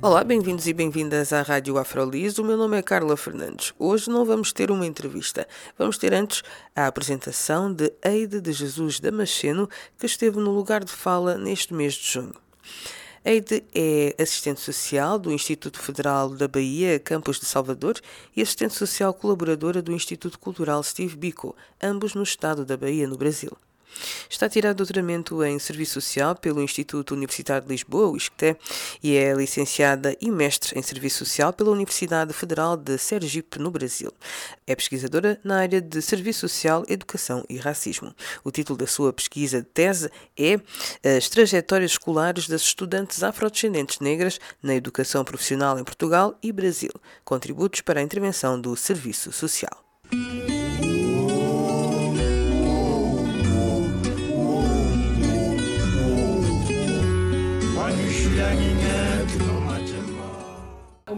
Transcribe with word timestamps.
Olá, 0.00 0.22
bem-vindos 0.22 0.68
e 0.68 0.72
bem-vindas 0.72 1.32
à 1.32 1.42
Rádio 1.42 1.76
Afrolis. 1.76 2.38
O 2.38 2.44
meu 2.44 2.56
nome 2.56 2.78
é 2.78 2.82
Carla 2.82 3.16
Fernandes. 3.16 3.74
Hoje 3.76 4.08
não 4.08 4.24
vamos 4.24 4.52
ter 4.52 4.70
uma 4.70 4.86
entrevista. 4.86 5.44
Vamos 5.76 5.98
ter 5.98 6.14
antes 6.14 6.44
a 6.74 6.86
apresentação 6.86 7.72
de 7.72 7.92
Eide 8.04 8.40
de 8.40 8.52
Jesus 8.52 9.00
Damasceno, 9.00 9.68
que 9.98 10.06
esteve 10.06 10.38
no 10.38 10.52
lugar 10.52 10.84
de 10.84 10.92
fala 10.92 11.36
neste 11.36 11.74
mês 11.74 11.94
de 11.94 12.12
junho. 12.12 12.34
Eide 13.24 13.64
é 13.74 14.14
assistente 14.22 14.60
social 14.60 15.18
do 15.18 15.32
Instituto 15.32 15.80
Federal 15.80 16.30
da 16.30 16.46
Bahia, 16.46 17.00
campus 17.00 17.40
de 17.40 17.46
Salvador, 17.46 18.00
e 18.36 18.40
assistente 18.40 18.74
social 18.74 19.12
colaboradora 19.12 19.82
do 19.82 19.92
Instituto 19.92 20.38
Cultural 20.38 20.80
Steve 20.84 21.16
Biko, 21.16 21.56
ambos 21.82 22.14
no 22.14 22.22
estado 22.22 22.64
da 22.64 22.76
Bahia, 22.76 23.08
no 23.08 23.16
Brasil. 23.18 23.50
Está 24.28 24.46
a 24.46 24.48
tirar 24.48 24.74
doutoramento 24.74 25.42
em 25.44 25.58
Serviço 25.58 26.00
Social 26.00 26.34
pelo 26.34 26.62
Instituto 26.62 27.14
Universitário 27.14 27.66
de 27.66 27.72
Lisboa, 27.72 28.08
o 28.08 28.16
ISCTE, 28.16 28.56
e 29.02 29.16
é 29.16 29.32
licenciada 29.32 30.16
e 30.20 30.30
mestre 30.30 30.78
em 30.78 30.82
Serviço 30.82 31.24
Social 31.24 31.52
pela 31.52 31.70
Universidade 31.70 32.32
Federal 32.32 32.76
de 32.76 32.98
Sergipe, 32.98 33.58
no 33.58 33.70
Brasil. 33.70 34.12
É 34.66 34.74
pesquisadora 34.74 35.40
na 35.42 35.60
área 35.60 35.80
de 35.80 36.00
Serviço 36.02 36.40
Social, 36.40 36.84
Educação 36.88 37.44
e 37.48 37.56
Racismo. 37.56 38.14
O 38.44 38.50
título 38.50 38.78
da 38.78 38.86
sua 38.86 39.12
pesquisa 39.12 39.60
de 39.60 39.68
tese 39.68 40.10
é 40.38 40.60
As 41.16 41.28
trajetórias 41.28 41.92
escolares 41.92 42.48
das 42.48 42.62
estudantes 42.62 43.22
afrodescendentes 43.22 44.00
negras 44.00 44.38
na 44.62 44.74
educação 44.74 45.24
profissional 45.24 45.78
em 45.78 45.84
Portugal 45.84 46.38
e 46.42 46.52
Brasil. 46.52 46.92
Contributos 47.24 47.80
para 47.80 48.00
a 48.00 48.02
intervenção 48.02 48.60
do 48.60 48.76
Serviço 48.76 49.32
Social. 49.32 49.84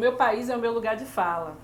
Meu 0.00 0.16
país 0.16 0.48
é 0.48 0.56
o 0.56 0.58
meu 0.58 0.72
lugar 0.72 0.96
de 0.96 1.04
fala. 1.04 1.56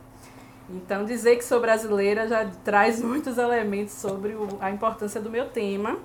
Então, 0.68 1.04
dizer 1.04 1.36
que 1.36 1.44
sou 1.44 1.60
brasileira 1.60 2.28
já 2.28 2.44
traz 2.64 3.00
muitos 3.02 3.38
elementos 3.38 3.94
sobre 3.94 4.34
o, 4.34 4.46
a 4.60 4.70
importância 4.70 5.20
do 5.20 5.30
meu 5.30 5.48
tema. 5.48 5.98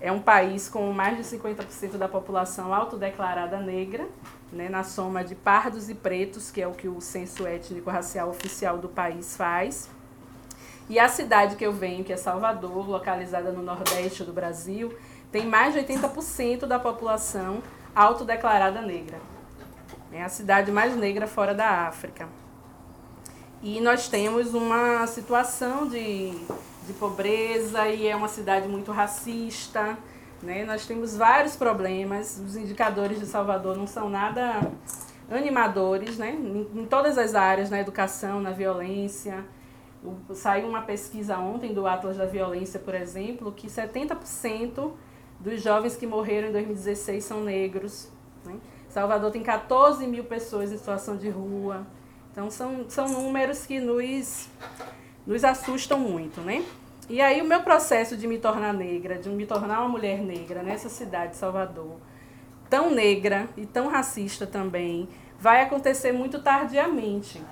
É 0.00 0.12
um 0.12 0.20
país 0.20 0.68
com 0.68 0.92
mais 0.92 1.16
de 1.16 1.36
50% 1.36 1.96
da 1.96 2.06
população 2.06 2.72
autodeclarada 2.72 3.58
negra, 3.58 4.06
né, 4.52 4.68
na 4.68 4.84
soma 4.84 5.24
de 5.24 5.34
pardos 5.34 5.88
e 5.90 5.94
pretos, 5.94 6.50
que 6.50 6.62
é 6.62 6.68
o 6.68 6.72
que 6.72 6.86
o 6.86 7.00
censo 7.00 7.46
étnico-racial 7.46 8.28
oficial 8.28 8.78
do 8.78 8.88
país 8.88 9.36
faz. 9.36 9.90
E 10.88 10.98
a 10.98 11.08
cidade 11.08 11.56
que 11.56 11.64
eu 11.64 11.72
venho, 11.72 12.04
que 12.04 12.12
é 12.12 12.16
Salvador, 12.16 12.88
localizada 12.88 13.50
no 13.50 13.62
nordeste 13.62 14.22
do 14.22 14.32
Brasil, 14.32 14.94
tem 15.32 15.46
mais 15.46 15.72
de 15.72 15.80
80% 15.80 16.66
da 16.66 16.78
população 16.78 17.62
autodeclarada 17.94 18.82
negra. 18.82 19.33
É 20.14 20.22
a 20.22 20.28
cidade 20.28 20.70
mais 20.70 20.96
negra 20.96 21.26
fora 21.26 21.52
da 21.52 21.88
África. 21.88 22.28
E 23.60 23.80
nós 23.80 24.06
temos 24.08 24.54
uma 24.54 25.04
situação 25.08 25.88
de, 25.88 26.30
de 26.86 26.92
pobreza 26.92 27.88
e 27.88 28.06
é 28.06 28.14
uma 28.14 28.28
cidade 28.28 28.68
muito 28.68 28.92
racista. 28.92 29.98
Né? 30.40 30.64
Nós 30.64 30.86
temos 30.86 31.16
vários 31.16 31.56
problemas. 31.56 32.38
Os 32.38 32.54
indicadores 32.54 33.18
de 33.18 33.26
Salvador 33.26 33.76
não 33.76 33.88
são 33.88 34.08
nada 34.08 34.60
animadores, 35.28 36.16
né? 36.16 36.30
em, 36.30 36.82
em 36.82 36.86
todas 36.86 37.18
as 37.18 37.34
áreas, 37.34 37.68
na 37.68 37.80
educação, 37.80 38.40
na 38.40 38.52
violência. 38.52 39.44
O, 40.00 40.32
saiu 40.32 40.68
uma 40.68 40.82
pesquisa 40.82 41.38
ontem 41.38 41.74
do 41.74 41.88
Atlas 41.88 42.18
da 42.18 42.26
Violência, 42.26 42.78
por 42.78 42.94
exemplo, 42.94 43.50
que 43.50 43.66
70% 43.66 44.92
dos 45.40 45.60
jovens 45.60 45.96
que 45.96 46.06
morreram 46.06 46.50
em 46.50 46.52
2016 46.52 47.24
são 47.24 47.42
negros. 47.42 48.08
Né? 48.44 48.54
Salvador 48.94 49.32
tem 49.32 49.42
14 49.42 50.06
mil 50.06 50.22
pessoas 50.22 50.70
em 50.70 50.78
situação 50.78 51.16
de 51.16 51.28
rua. 51.28 51.84
Então, 52.30 52.48
são, 52.48 52.84
são 52.88 53.08
números 53.08 53.66
que 53.66 53.80
nos, 53.80 54.48
nos 55.26 55.42
assustam 55.42 55.98
muito, 55.98 56.40
né? 56.40 56.64
E 57.08 57.20
aí, 57.20 57.42
o 57.42 57.44
meu 57.44 57.60
processo 57.64 58.16
de 58.16 58.28
me 58.28 58.38
tornar 58.38 58.72
negra, 58.72 59.18
de 59.18 59.28
me 59.30 59.46
tornar 59.46 59.80
uma 59.80 59.88
mulher 59.88 60.20
negra 60.20 60.62
nessa 60.62 60.88
cidade 60.88 61.32
de 61.32 61.38
Salvador, 61.38 61.96
tão 62.70 62.88
negra 62.88 63.48
e 63.56 63.66
tão 63.66 63.88
racista 63.88 64.46
também, 64.46 65.08
vai 65.40 65.62
acontecer 65.62 66.12
muito 66.12 66.40
tardiamente. 66.40 67.42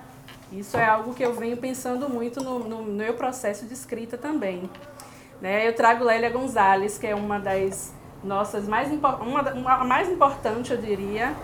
Isso 0.53 0.77
é 0.77 0.87
algo 0.87 1.13
que 1.13 1.25
eu 1.25 1.35
venho 1.35 1.57
pensando 1.57 2.09
muito 2.09 2.41
no, 2.41 2.61
no, 2.61 2.83
no 2.83 2.93
meu 2.93 3.15
processo 3.15 3.67
de 3.67 3.75
escrita 3.75 4.17
também. 4.17 4.71
Né? 5.41 5.67
Eu 5.67 5.75
trago 5.75 6.05
Lélia 6.05 6.31
Gonzalez, 6.31 6.99
que 6.99 7.07
é 7.09 7.17
uma 7.17 7.41
das 7.41 7.93
nossas 8.25 8.69
mais, 8.69 8.91
uma, 8.91 9.16
uma 9.53 9.84
mais 9.84 10.09
importante, 10.09 10.72
eu 10.72 10.78
diria, 10.78 11.34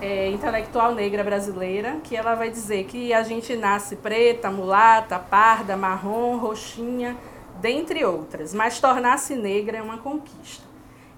é, 0.00 0.30
intelectual 0.30 0.94
negra 0.94 1.24
brasileira, 1.24 1.96
que 2.04 2.16
ela 2.16 2.34
vai 2.34 2.50
dizer 2.50 2.84
que 2.84 3.12
a 3.12 3.22
gente 3.22 3.56
nasce 3.56 3.96
preta, 3.96 4.50
mulata, 4.50 5.18
parda, 5.18 5.76
marrom, 5.76 6.36
roxinha, 6.36 7.16
dentre 7.60 8.04
outras, 8.04 8.54
mas 8.54 8.80
tornar-se 8.80 9.34
negra 9.34 9.78
é 9.78 9.82
uma 9.82 9.98
conquista. 9.98 10.66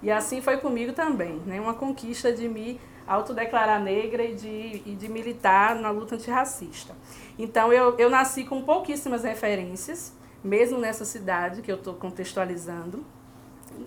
E 0.03 0.11
assim 0.11 0.41
foi 0.41 0.57
comigo 0.57 0.93
também, 0.93 1.41
né? 1.45 1.61
uma 1.61 1.75
conquista 1.75 2.33
de 2.33 2.49
me 2.49 2.81
autodeclarar 3.07 3.83
negra 3.83 4.25
e 4.25 4.35
de, 4.35 4.83
e 4.87 4.97
de 4.99 5.09
militar 5.09 5.75
na 5.75 5.91
luta 5.91 6.15
antirracista. 6.15 6.95
Então 7.39 7.73
eu, 7.73 7.97
eu 7.99 8.09
nasci 8.09 8.45
com 8.45 8.63
pouquíssimas 8.63 9.25
referências, 9.25 10.13
mesmo 10.43 10.79
nessa 10.79 11.05
cidade 11.05 11.61
que 11.61 11.71
eu 11.71 11.77
estou 11.77 11.95
contextualizando. 11.95 13.05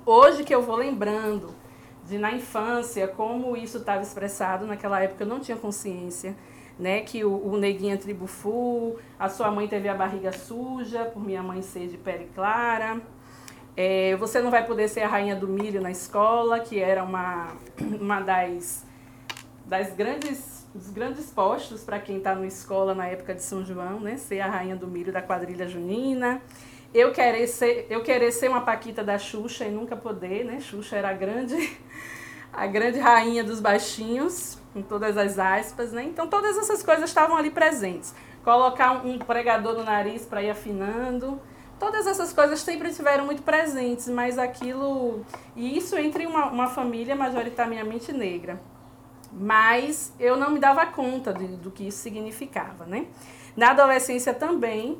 Hoje 0.06 0.44
que 0.44 0.54
eu 0.54 0.62
vou 0.62 0.76
lembrando 0.76 1.54
de 2.06 2.18
na 2.18 2.32
infância 2.32 3.08
como 3.08 3.56
isso 3.56 3.78
estava 3.78 4.02
expressado, 4.02 4.66
naquela 4.66 5.02
época 5.02 5.24
eu 5.24 5.28
não 5.28 5.40
tinha 5.40 5.58
consciência, 5.58 6.36
né, 6.78 7.02
que 7.02 7.24
o, 7.24 7.48
o 7.48 7.58
neguinho 7.58 7.94
é 7.94 7.98
tribufu, 7.98 8.98
a 9.18 9.30
sua 9.30 9.52
mãe 9.52 9.68
teve 9.68 9.88
a 9.88 9.94
barriga 9.94 10.32
suja, 10.32 11.06
por 11.06 11.24
minha 11.24 11.42
mãe 11.42 11.62
ser 11.62 11.88
de 11.88 11.98
pele 11.98 12.30
clara. 12.34 13.02
É, 13.76 14.16
você 14.18 14.42
não 14.42 14.52
vai 14.52 14.66
poder 14.66 14.88
ser 14.88 15.02
a 15.02 15.08
rainha 15.08 15.36
do 15.36 15.48
milho 15.48 15.82
na 15.82 15.92
escola, 15.92 16.60
que 16.60 16.80
era 16.80 17.04
uma, 17.04 17.56
uma 18.00 18.20
das, 18.20 18.86
das 19.66 19.94
grandes 19.94 20.64
dos 20.74 20.90
grandes 20.90 21.30
postos 21.30 21.84
para 21.84 22.00
quem 22.00 22.18
está 22.18 22.34
na 22.34 22.48
escola 22.48 22.96
na 22.96 23.06
época 23.06 23.36
de 23.36 23.44
São 23.44 23.64
João, 23.64 24.00
né? 24.00 24.18
Ser 24.18 24.40
a 24.42 24.48
rainha 24.48 24.76
do 24.76 24.88
milho 24.88 25.14
da 25.14 25.22
quadrilha 25.22 25.68
junina. 25.68 26.42
Eu 26.94 27.12
querer 27.12 27.48
ser, 27.48 27.88
eu 27.90 28.04
querer 28.04 28.32
ser 28.32 28.50
uma 28.50 28.62
paquita 28.62 29.04
da 29.04 29.18
Xuxa 29.18 29.66
e 29.66 29.72
nunca 29.72 29.96
poder, 29.96 30.46
né? 30.46 30.60
Xuxa 30.60 30.96
era 30.96 31.10
a 31.10 31.14
grande, 31.14 31.78
a 32.54 32.68
grande 32.68 33.00
rainha 33.00 33.44
dos 33.44 33.60
baixinhos, 33.60 34.60
com 34.74 34.82
todas 34.82 35.18
as 35.18 35.40
aspas, 35.40 35.92
né? 35.92 36.04
Então 36.04 36.28
todas 36.28 36.58
essas 36.58 36.84
coisas 36.84 37.10
estavam 37.10 37.36
ali 37.36 37.50
presentes. 37.50 38.14
Colocar 38.44 39.06
um 39.06 39.18
pregador 39.18 39.74
no 39.74 39.84
nariz 39.84 40.26
para 40.26 40.44
ir 40.44 40.52
afinando. 40.52 41.42
Todas 41.80 42.06
essas 42.06 42.32
coisas 42.32 42.60
sempre 42.60 42.90
estiveram 42.90 43.26
muito 43.26 43.42
presentes, 43.42 44.08
mas 44.08 44.38
aquilo. 44.38 45.26
E 45.56 45.76
isso 45.78 45.98
entre 45.98 46.28
uma, 46.28 46.46
uma 46.46 46.68
família 46.68 47.16
majoritariamente 47.16 48.12
negra 48.12 48.60
mas 49.36 50.14
eu 50.20 50.38
não 50.38 50.52
me 50.52 50.60
dava 50.60 50.86
conta 50.86 51.34
de, 51.34 51.48
do 51.48 51.72
que 51.72 51.88
isso 51.88 51.98
significava, 51.98 52.86
né? 52.86 53.08
Na 53.56 53.72
adolescência 53.72 54.34
também, 54.34 55.00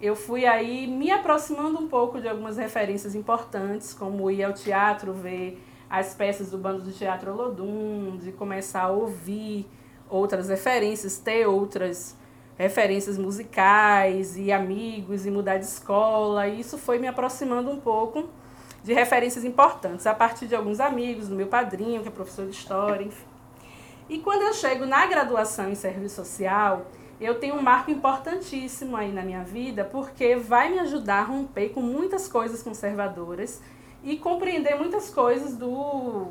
eu 0.00 0.14
fui 0.14 0.46
aí 0.46 0.86
me 0.86 1.10
aproximando 1.10 1.78
um 1.78 1.88
pouco 1.88 2.20
de 2.20 2.28
algumas 2.28 2.56
referências 2.56 3.14
importantes, 3.14 3.92
como 3.92 4.30
ir 4.30 4.44
ao 4.44 4.52
teatro, 4.52 5.12
ver 5.12 5.60
as 5.90 6.14
peças 6.14 6.50
do 6.50 6.58
bando 6.58 6.82
do 6.82 6.92
teatro 6.92 7.32
Olodum, 7.32 8.16
de 8.16 8.30
começar 8.32 8.82
a 8.82 8.90
ouvir 8.90 9.66
outras 10.08 10.48
referências, 10.48 11.18
ter 11.18 11.46
outras 11.46 12.16
referências 12.56 13.18
musicais 13.18 14.36
e 14.36 14.52
amigos 14.52 15.26
e 15.26 15.30
mudar 15.30 15.58
de 15.58 15.64
escola. 15.64 16.46
E 16.46 16.60
isso 16.60 16.78
foi 16.78 16.98
me 16.98 17.08
aproximando 17.08 17.70
um 17.70 17.80
pouco 17.80 18.28
de 18.82 18.92
referências 18.92 19.44
importantes, 19.44 20.06
a 20.06 20.14
partir 20.14 20.46
de 20.46 20.54
alguns 20.54 20.78
amigos, 20.78 21.28
do 21.28 21.34
meu 21.34 21.48
padrinho, 21.48 22.02
que 22.02 22.08
é 22.08 22.10
professor 22.10 22.46
de 22.46 22.52
história, 22.52 23.04
enfim. 23.04 23.26
E 24.08 24.18
quando 24.20 24.42
eu 24.42 24.54
chego 24.54 24.86
na 24.86 25.06
graduação 25.06 25.70
em 25.70 25.74
serviço 25.74 26.16
social, 26.16 26.86
eu 27.20 27.38
tenho 27.38 27.56
um 27.56 27.62
marco 27.62 27.90
importantíssimo 27.90 28.96
aí 28.96 29.12
na 29.12 29.22
minha 29.22 29.42
vida, 29.42 29.84
porque 29.84 30.36
vai 30.36 30.70
me 30.70 30.78
ajudar 30.78 31.20
a 31.20 31.24
romper 31.24 31.70
com 31.70 31.80
muitas 31.80 32.28
coisas 32.28 32.62
conservadoras 32.62 33.60
e 34.04 34.16
compreender 34.16 34.76
muitas 34.76 35.10
coisas 35.10 35.56
do 35.56 36.28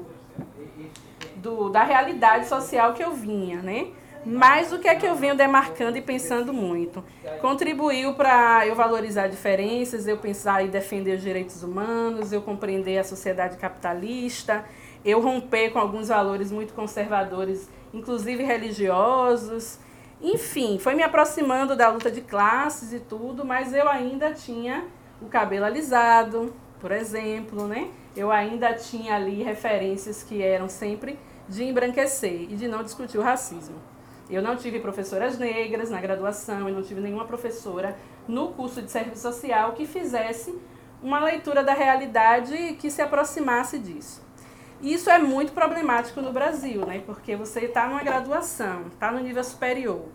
do, 1.36 1.70
da 1.70 1.84
realidade 1.84 2.48
social 2.48 2.94
que 2.94 3.04
eu 3.04 3.12
vinha, 3.12 3.62
né? 3.62 3.88
Mas 4.26 4.74
o 4.74 4.80
que 4.80 4.88
é 4.88 4.96
que 4.96 5.06
eu 5.06 5.16
venho 5.16 5.36
demarcando 5.36 5.98
e 5.98 6.02
pensando 6.02 6.52
muito? 6.52 7.04
Contribuiu 7.40 8.14
para 8.14 8.68
eu 8.68 8.76
valorizar 8.76 9.28
diferenças, 9.28 10.06
eu 10.06 10.18
pensar 10.18 10.66
e 10.66 10.68
defender 10.68 11.16
os 11.16 11.22
direitos 11.22 11.64
humanos, 11.64 12.34
eu 12.34 12.42
compreender 12.42 12.98
a 12.98 13.04
sociedade 13.04 13.56
capitalista, 13.58 14.66
eu 15.06 15.22
romper 15.22 15.70
com 15.70 15.80
alguns 15.80 16.10
valores 16.10 16.52
muito 16.52 16.74
conservadores, 16.74 17.70
inclusive 17.94 18.44
religiosos. 18.44 19.80
Enfim, 20.22 20.80
foi 20.80 20.96
me 20.96 21.04
aproximando 21.04 21.76
da 21.76 21.90
luta 21.90 22.10
de 22.10 22.22
classes 22.22 22.92
e 22.92 23.00
tudo, 23.00 23.46
mas 23.46 23.74
eu 23.74 23.88
ainda 23.88 24.34
tinha 24.34 24.86
o 25.22 25.28
cabelo 25.28 25.66
alisado, 25.66 26.54
por 26.80 26.92
exemplo, 26.92 27.68
né? 27.68 27.90
Eu 28.16 28.32
ainda 28.32 28.74
tinha 28.74 29.16
ali 29.16 29.44
referências 29.44 30.24
que 30.24 30.42
eram 30.42 30.68
sempre 30.68 31.20
de 31.48 31.64
embranquecer 31.64 32.52
e 32.52 32.56
de 32.56 32.68
não 32.68 32.84
discutir 32.84 33.20
o 33.20 33.22
racismo. 33.22 33.76
Eu 34.30 34.42
não 34.42 34.56
tive 34.56 34.80
professoras 34.80 35.38
negras 35.38 35.90
na 35.90 36.02
graduação, 36.02 36.68
eu 36.68 36.74
não 36.74 36.82
tive 36.82 37.00
nenhuma 37.00 37.26
professora 37.26 37.98
no 38.28 38.50
curso 38.50 38.82
de 38.82 38.92
serviço 38.92 39.22
social 39.22 39.74
que 39.74 39.86
fizesse 39.86 40.54
uma 41.02 41.20
leitura 41.20 41.64
da 41.64 41.74
realidade 41.74 42.74
que 42.80 42.90
se 42.90 43.02
aproximasse 43.02 43.78
disso. 43.78 44.27
Isso 44.82 45.10
é 45.10 45.18
muito 45.18 45.54
problemático 45.54 46.22
no 46.22 46.32
Brasil, 46.32 46.86
né? 46.86 47.02
Porque 47.06 47.36
você 47.36 47.62
está 47.62 47.88
numa 47.88 48.04
graduação, 48.04 48.88
está 48.88 49.12
no 49.12 49.20
nível 49.20 49.44
superior, 49.44 50.06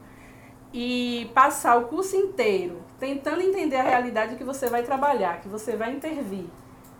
e 0.72 1.30
passar 1.34 1.76
o 1.76 1.84
curso 1.88 2.16
inteiro 2.16 2.80
tentando 2.98 3.42
entender 3.42 3.76
a 3.76 3.82
realidade 3.82 4.36
que 4.36 4.44
você 4.44 4.68
vai 4.68 4.82
trabalhar, 4.82 5.40
que 5.40 5.48
você 5.48 5.76
vai 5.76 5.92
intervir, 5.92 6.46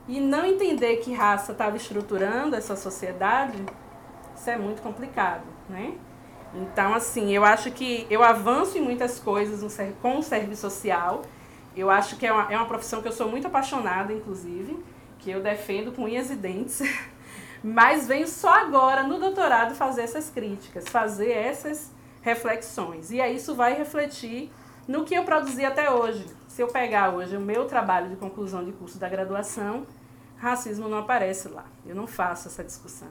e 0.09 0.21
não 0.21 0.45
entender 0.45 0.97
que 0.97 1.13
raça 1.13 1.53
estava 1.53 1.77
estruturando 1.77 2.57
essa 2.57 2.75
sociedade, 2.75 3.65
isso 4.35 4.51
é 4.51 4.57
muito 4.57 4.83
complicado, 4.83 5.45
né? 5.69 5.95
Então, 6.55 6.93
assim, 6.93 7.33
eu 7.33 7.45
acho 7.45 7.71
que 7.71 8.07
eu 8.11 8.23
avanço 8.23 8.77
em 8.77 8.81
muitas 8.81 9.19
coisas 9.19 9.63
no, 9.63 9.95
com 9.95 10.19
o 10.19 10.23
serviço 10.23 10.63
social. 10.63 11.23
Eu 11.75 11.89
acho 11.89 12.17
que 12.17 12.27
é 12.27 12.33
uma, 12.33 12.53
é 12.53 12.57
uma 12.57 12.67
profissão 12.67 13.01
que 13.01 13.09
eu 13.09 13.13
sou 13.13 13.29
muito 13.29 13.47
apaixonada, 13.47 14.13
inclusive, 14.13 14.79
que 15.19 15.31
eu 15.31 15.41
defendo 15.41 15.93
com 15.93 16.03
unhas 16.03 16.31
e 16.31 16.37
dentes. 16.37 16.83
Mas 17.63 18.07
venho 18.07 18.27
só 18.27 18.53
agora, 18.55 19.03
no 19.03 19.19
doutorado, 19.19 19.75
fazer 19.75 20.03
essas 20.03 20.29
críticas, 20.31 20.89
fazer 20.89 21.31
essas 21.31 21.93
reflexões. 22.21 23.11
E 23.11 23.21
aí 23.21 23.37
isso 23.37 23.55
vai 23.55 23.75
refletir 23.75 24.51
no 24.89 25.05
que 25.05 25.15
eu 25.15 25.25
produzi 25.25 25.65
até 25.65 25.91
hoje. 25.91 26.27
Se 26.49 26.63
eu 26.63 26.69
pegar 26.69 27.11
hoje 27.11 27.37
o 27.37 27.41
meu 27.41 27.67
trabalho 27.67 28.11
de 28.11 28.17
conclusão 28.17 28.65
de 28.65 28.73
curso 28.73 28.99
da 28.99 29.09
graduação, 29.09 29.87
racismo 30.37 30.89
não 30.89 30.99
aparece 30.99 31.49
lá. 31.49 31.65
Eu 31.87 31.95
não 31.95 32.07
faço 32.07 32.49
essa 32.49 32.65
discussão, 32.65 33.09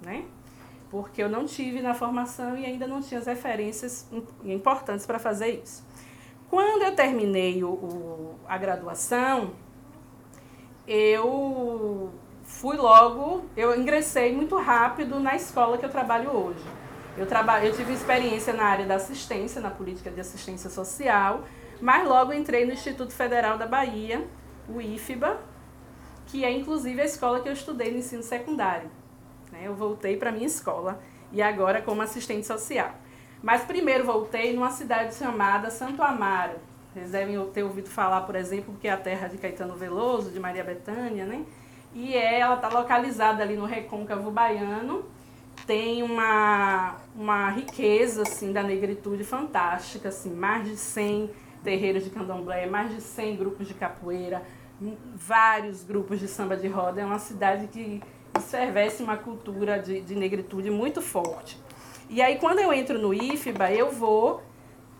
né? 0.00 0.24
porque 0.92 1.22
eu 1.22 1.28
não 1.30 1.46
tive 1.46 1.80
na 1.80 1.94
formação 1.94 2.54
e 2.54 2.66
ainda 2.66 2.86
não 2.86 3.00
tinha 3.00 3.18
as 3.18 3.24
referências 3.24 4.06
importantes 4.44 5.06
para 5.06 5.18
fazer 5.18 5.62
isso. 5.64 5.82
Quando 6.50 6.82
eu 6.82 6.94
terminei 6.94 7.64
o, 7.64 7.70
o, 7.70 8.38
a 8.46 8.58
graduação, 8.58 9.54
eu 10.86 12.12
fui 12.44 12.76
logo, 12.76 13.44
eu 13.56 13.78
ingressei 13.78 14.34
muito 14.34 14.56
rápido 14.56 15.18
na 15.20 15.34
escola 15.34 15.78
que 15.78 15.84
eu 15.84 15.90
trabalho 15.90 16.30
hoje. 16.30 16.64
Eu, 17.16 17.26
traba, 17.26 17.62
eu 17.64 17.72
tive 17.72 17.92
experiência 17.92 18.52
na 18.52 18.64
área 18.64 18.86
da 18.86 18.94
assistência, 18.94 19.60
na 19.60 19.70
política 19.70 20.10
de 20.10 20.20
assistência 20.20 20.70
social, 20.70 21.44
mas 21.80 22.06
logo 22.06 22.32
entrei 22.32 22.64
no 22.64 22.72
Instituto 22.72 23.12
Federal 23.12 23.58
da 23.58 23.66
Bahia, 23.66 24.26
o 24.68 24.80
IFBA, 24.80 25.38
que 26.26 26.44
é 26.44 26.50
inclusive 26.50 27.00
a 27.00 27.04
escola 27.04 27.40
que 27.40 27.48
eu 27.48 27.52
estudei 27.52 27.90
no 27.90 27.98
ensino 27.98 28.22
secundário. 28.22 28.90
Né? 29.50 29.60
Eu 29.64 29.74
voltei 29.74 30.16
para 30.16 30.32
minha 30.32 30.46
escola 30.46 31.00
e 31.30 31.42
agora 31.42 31.82
como 31.82 32.00
assistente 32.00 32.46
social. 32.46 32.94
Mas 33.42 33.62
primeiro 33.64 34.04
voltei 34.04 34.54
numa 34.54 34.70
cidade 34.70 35.14
chamada 35.14 35.70
Santo 35.70 36.02
Amaro. 36.02 36.56
Vocês 36.92 37.10
devem 37.10 37.44
ter 37.50 37.62
ouvido 37.62 37.88
falar, 37.88 38.22
por 38.22 38.36
exemplo, 38.36 38.74
que 38.80 38.86
é 38.86 38.92
a 38.92 38.96
terra 38.96 39.26
de 39.26 39.36
Caetano 39.36 39.74
Veloso, 39.74 40.30
de 40.30 40.38
Maria 40.38 40.62
Bethânia, 40.62 41.24
né? 41.24 41.44
E 41.94 42.14
é, 42.14 42.40
ela 42.40 42.54
está 42.54 42.68
localizada 42.68 43.42
ali 43.42 43.56
no 43.56 43.66
recôncavo 43.66 44.30
baiano. 44.30 45.04
Tem 45.66 46.02
uma, 46.02 46.96
uma 47.14 47.50
riqueza 47.50 48.22
assim, 48.22 48.52
da 48.52 48.62
negritude 48.62 49.24
fantástica, 49.24 50.08
assim, 50.08 50.30
mais 50.30 50.64
de 50.64 50.76
100 50.76 51.30
terreiros 51.62 52.04
de 52.04 52.10
candomblé, 52.10 52.66
mais 52.66 52.90
de 52.94 53.00
100 53.00 53.36
grupos 53.36 53.68
de 53.68 53.74
capoeira, 53.74 54.42
vários 55.14 55.84
grupos 55.84 56.18
de 56.18 56.26
samba 56.26 56.56
de 56.56 56.66
roda. 56.66 57.00
É 57.00 57.04
uma 57.04 57.18
cidade 57.18 57.68
que 57.68 58.02
servesse 58.40 59.02
uma 59.02 59.16
cultura 59.16 59.78
de, 59.78 60.00
de 60.00 60.14
negritude 60.14 60.70
muito 60.70 61.00
forte. 61.00 61.58
E 62.08 62.20
aí, 62.20 62.38
quando 62.38 62.58
eu 62.58 62.72
entro 62.72 62.98
no 62.98 63.14
IFBA, 63.14 63.72
eu 63.72 63.90
vou 63.90 64.42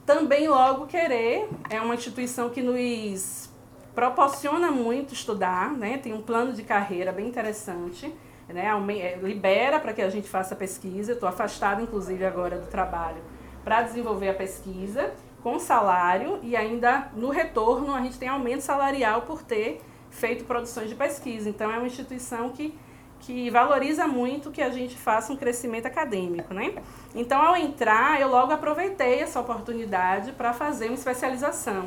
também 0.07 0.49
logo 0.49 0.87
querer, 0.87 1.49
é 1.71 1.81
uma 1.81 1.95
instituição 1.95 2.51
que 2.51 2.63
nos 2.63 3.52
proporciona 3.95 4.71
muito 4.71 5.15
estudar, 5.15 5.73
né? 5.73 5.99
tem 5.99 6.13
um 6.13 6.23
plano 6.23 6.53
de 6.53 6.63
carreira 6.63 7.13
bem 7.13 7.29
interessante, 7.29 8.13
né? 8.49 8.67
É, 8.99 9.17
libera 9.17 9.79
para 9.81 9.93
que 9.93 10.03
a 10.03 10.11
gente 10.11 10.29
faça 10.29 10.55
pesquisa, 10.55 11.13
estou 11.13 11.29
afastada 11.29 11.81
inclusive 11.81 12.25
agora 12.25 12.59
do 12.59 12.67
trabalho 12.67 13.23
para 13.65 13.83
desenvolver 13.83 14.29
a 14.29 14.35
pesquisa 14.35 15.13
com 15.43 15.59
salário 15.59 16.39
e 16.43 16.57
ainda 16.57 17.09
no 17.15 17.31
retorno 17.31 17.95
a 17.95 18.01
gente 18.01 18.19
tem 18.19 18.29
aumento 18.29 18.61
salarial 18.61 19.23
por 19.23 19.43
ter 19.43 19.81
feito 20.11 20.45
produções 20.45 20.89
de 20.89 20.95
pesquisa. 20.95 21.49
Então 21.49 21.71
é 21.71 21.79
uma 21.79 21.87
instituição 21.87 22.51
que 22.51 22.75
que 23.23 23.49
valoriza 23.51 24.07
muito 24.07 24.51
que 24.51 24.61
a 24.61 24.69
gente 24.69 24.97
faça 24.97 25.33
um 25.33 25.37
crescimento 25.37 25.87
acadêmico, 25.87 26.53
né? 26.53 26.75
Então, 27.15 27.41
ao 27.41 27.57
entrar, 27.57 28.21
eu 28.21 28.29
logo 28.29 28.53
aproveitei 28.53 29.21
essa 29.21 29.39
oportunidade 29.39 30.33
para 30.33 30.53
fazer 30.53 30.87
uma 30.87 30.95
especialização. 30.95 31.85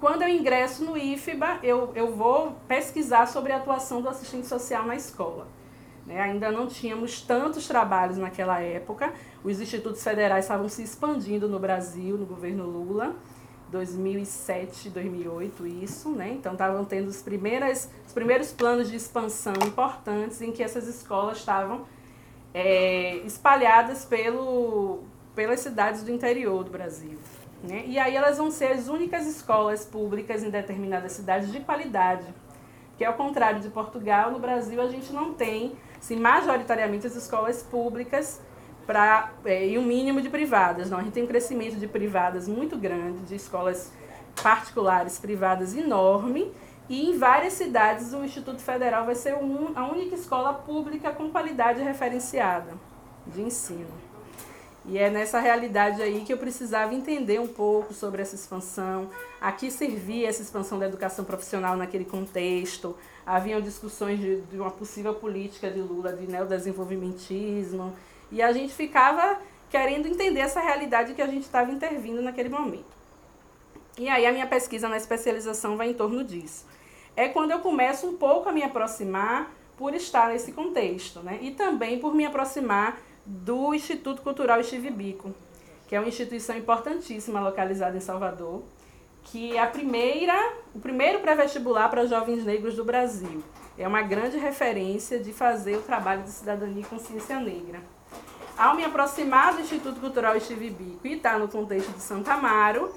Quando 0.00 0.22
eu 0.22 0.28
ingresso 0.28 0.84
no 0.84 0.96
IFBA, 0.96 1.58
eu, 1.62 1.92
eu 1.94 2.14
vou 2.14 2.56
pesquisar 2.68 3.26
sobre 3.26 3.52
a 3.52 3.56
atuação 3.56 4.00
do 4.00 4.08
assistente 4.08 4.46
social 4.46 4.84
na 4.86 4.94
escola. 4.94 5.48
Né? 6.06 6.20
Ainda 6.20 6.52
não 6.52 6.68
tínhamos 6.68 7.20
tantos 7.20 7.66
trabalhos 7.66 8.16
naquela 8.16 8.60
época, 8.60 9.12
os 9.42 9.60
institutos 9.60 10.02
federais 10.02 10.44
estavam 10.44 10.68
se 10.68 10.82
expandindo 10.82 11.48
no 11.48 11.58
Brasil, 11.58 12.16
no 12.16 12.24
governo 12.24 12.64
Lula, 12.64 13.16
2007, 13.70 14.88
2008, 14.88 15.66
isso, 15.66 16.10
né? 16.10 16.30
Então 16.30 16.52
estavam 16.52 16.84
tendo 16.84 17.08
os, 17.08 17.20
primeiras, 17.20 17.90
os 18.06 18.12
primeiros 18.12 18.50
planos 18.52 18.88
de 18.88 18.96
expansão 18.96 19.52
importantes 19.66 20.40
em 20.40 20.50
que 20.50 20.62
essas 20.62 20.88
escolas 20.88 21.38
estavam 21.38 21.84
é, 22.54 23.16
espalhadas 23.26 24.06
pelo, 24.06 25.00
pelas 25.34 25.60
cidades 25.60 26.02
do 26.02 26.10
interior 26.10 26.64
do 26.64 26.70
Brasil. 26.70 27.18
Né? 27.62 27.84
E 27.86 27.98
aí 27.98 28.14
elas 28.14 28.38
vão 28.38 28.50
ser 28.50 28.72
as 28.72 28.88
únicas 28.88 29.26
escolas 29.26 29.84
públicas 29.84 30.42
em 30.42 30.50
determinadas 30.50 31.12
cidades 31.12 31.50
de 31.50 31.60
qualidade. 31.60 32.26
Que 32.96 33.04
ao 33.04 33.14
contrário 33.14 33.60
de 33.60 33.68
Portugal, 33.68 34.30
no 34.30 34.38
Brasil 34.38 34.80
a 34.80 34.88
gente 34.88 35.12
não 35.12 35.34
tem, 35.34 35.72
assim, 35.98 36.16
majoritariamente 36.16 37.06
as 37.06 37.16
escolas 37.16 37.62
públicas 37.62 38.40
para 38.86 39.32
é, 39.44 39.68
e 39.68 39.78
um 39.78 39.82
mínimo 39.82 40.20
de 40.22 40.28
privadas. 40.28 40.88
Não? 40.88 40.98
A 40.98 41.02
gente 41.02 41.12
tem 41.12 41.24
um 41.24 41.26
crescimento 41.26 41.76
de 41.76 41.86
privadas 41.86 42.48
muito 42.48 42.76
grande, 42.76 43.20
de 43.20 43.34
escolas 43.34 43.92
particulares 44.42 45.18
privadas 45.18 45.76
enorme, 45.76 46.52
e 46.88 47.10
em 47.10 47.18
várias 47.18 47.52
cidades 47.52 48.14
o 48.14 48.24
Instituto 48.24 48.62
Federal 48.62 49.04
vai 49.04 49.14
ser 49.14 49.34
um, 49.34 49.72
a 49.76 49.86
única 49.86 50.14
escola 50.14 50.54
pública 50.54 51.12
com 51.12 51.28
qualidade 51.28 51.82
referenciada 51.82 52.72
de 53.26 53.42
ensino. 53.42 54.07
E 54.86 54.96
é 54.96 55.10
nessa 55.10 55.38
realidade 55.38 56.00
aí 56.00 56.22
que 56.24 56.32
eu 56.32 56.38
precisava 56.38 56.94
entender 56.94 57.38
um 57.40 57.46
pouco 57.46 57.92
sobre 57.92 58.22
essa 58.22 58.34
expansão, 58.34 59.10
a 59.40 59.52
que 59.52 59.70
servia 59.70 60.28
essa 60.28 60.40
expansão 60.42 60.78
da 60.78 60.86
educação 60.86 61.24
profissional 61.24 61.76
naquele 61.76 62.04
contexto. 62.04 62.96
Haviam 63.26 63.60
discussões 63.60 64.18
de, 64.18 64.40
de 64.42 64.58
uma 64.58 64.70
possível 64.70 65.14
política 65.14 65.70
de 65.70 65.80
Lula 65.80 66.12
de 66.12 66.26
neodesenvolvimentismo, 66.26 67.94
e 68.30 68.40
a 68.40 68.52
gente 68.52 68.72
ficava 68.72 69.38
querendo 69.70 70.06
entender 70.06 70.40
essa 70.40 70.60
realidade 70.60 71.14
que 71.14 71.22
a 71.22 71.26
gente 71.26 71.42
estava 71.42 71.70
intervindo 71.70 72.22
naquele 72.22 72.48
momento. 72.48 72.96
E 73.98 74.08
aí 74.08 74.24
a 74.26 74.32
minha 74.32 74.46
pesquisa 74.46 74.88
na 74.88 74.96
especialização 74.96 75.76
vai 75.76 75.90
em 75.90 75.94
torno 75.94 76.22
disso. 76.24 76.64
É 77.16 77.28
quando 77.28 77.50
eu 77.50 77.58
começo 77.58 78.06
um 78.06 78.16
pouco 78.16 78.48
a 78.48 78.52
me 78.52 78.62
aproximar 78.62 79.52
por 79.76 79.94
estar 79.94 80.28
nesse 80.28 80.52
contexto, 80.52 81.20
né? 81.20 81.38
E 81.42 81.50
também 81.50 81.98
por 81.98 82.14
me 82.14 82.24
aproximar 82.24 83.00
do 83.28 83.74
Instituto 83.74 84.22
Cultural 84.22 84.58
Estive 84.58 84.90
Bico, 84.90 85.34
que 85.86 85.94
é 85.94 86.00
uma 86.00 86.08
instituição 86.08 86.56
importantíssima 86.56 87.40
localizada 87.40 87.94
em 87.94 88.00
Salvador, 88.00 88.62
que 89.24 89.54
é 89.54 89.60
a 89.60 89.66
primeira, 89.66 90.54
o 90.74 90.80
primeiro 90.80 91.20
pré-vestibular 91.20 91.90
para 91.90 92.06
jovens 92.06 92.42
negros 92.42 92.74
do 92.74 92.84
Brasil. 92.84 93.44
É 93.76 93.86
uma 93.86 94.00
grande 94.00 94.38
referência 94.38 95.18
de 95.18 95.30
fazer 95.30 95.76
o 95.76 95.82
trabalho 95.82 96.22
de 96.22 96.30
cidadania 96.30 96.80
e 96.80 96.86
consciência 96.86 97.38
negra. 97.38 97.82
Ao 98.56 98.74
me 98.74 98.82
aproximar 98.82 99.52
do 99.52 99.60
Instituto 99.60 100.00
Cultural 100.00 100.34
Estive 100.34 100.70
Bico 100.70 101.06
e 101.06 101.12
estar 101.12 101.38
no 101.38 101.48
contexto 101.48 101.92
de 101.92 102.00
Santa 102.00 102.32
Amaro 102.32 102.94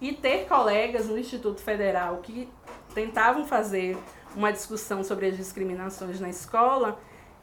e 0.00 0.14
ter 0.14 0.48
colegas 0.48 1.06
no 1.06 1.18
Instituto 1.18 1.60
Federal 1.60 2.16
que 2.22 2.48
tentavam 2.94 3.44
fazer 3.46 3.98
uma 4.34 4.50
discussão 4.50 5.04
sobre 5.04 5.26
as 5.26 5.36
discriminações 5.36 6.18
na 6.20 6.30
escola, 6.30 6.98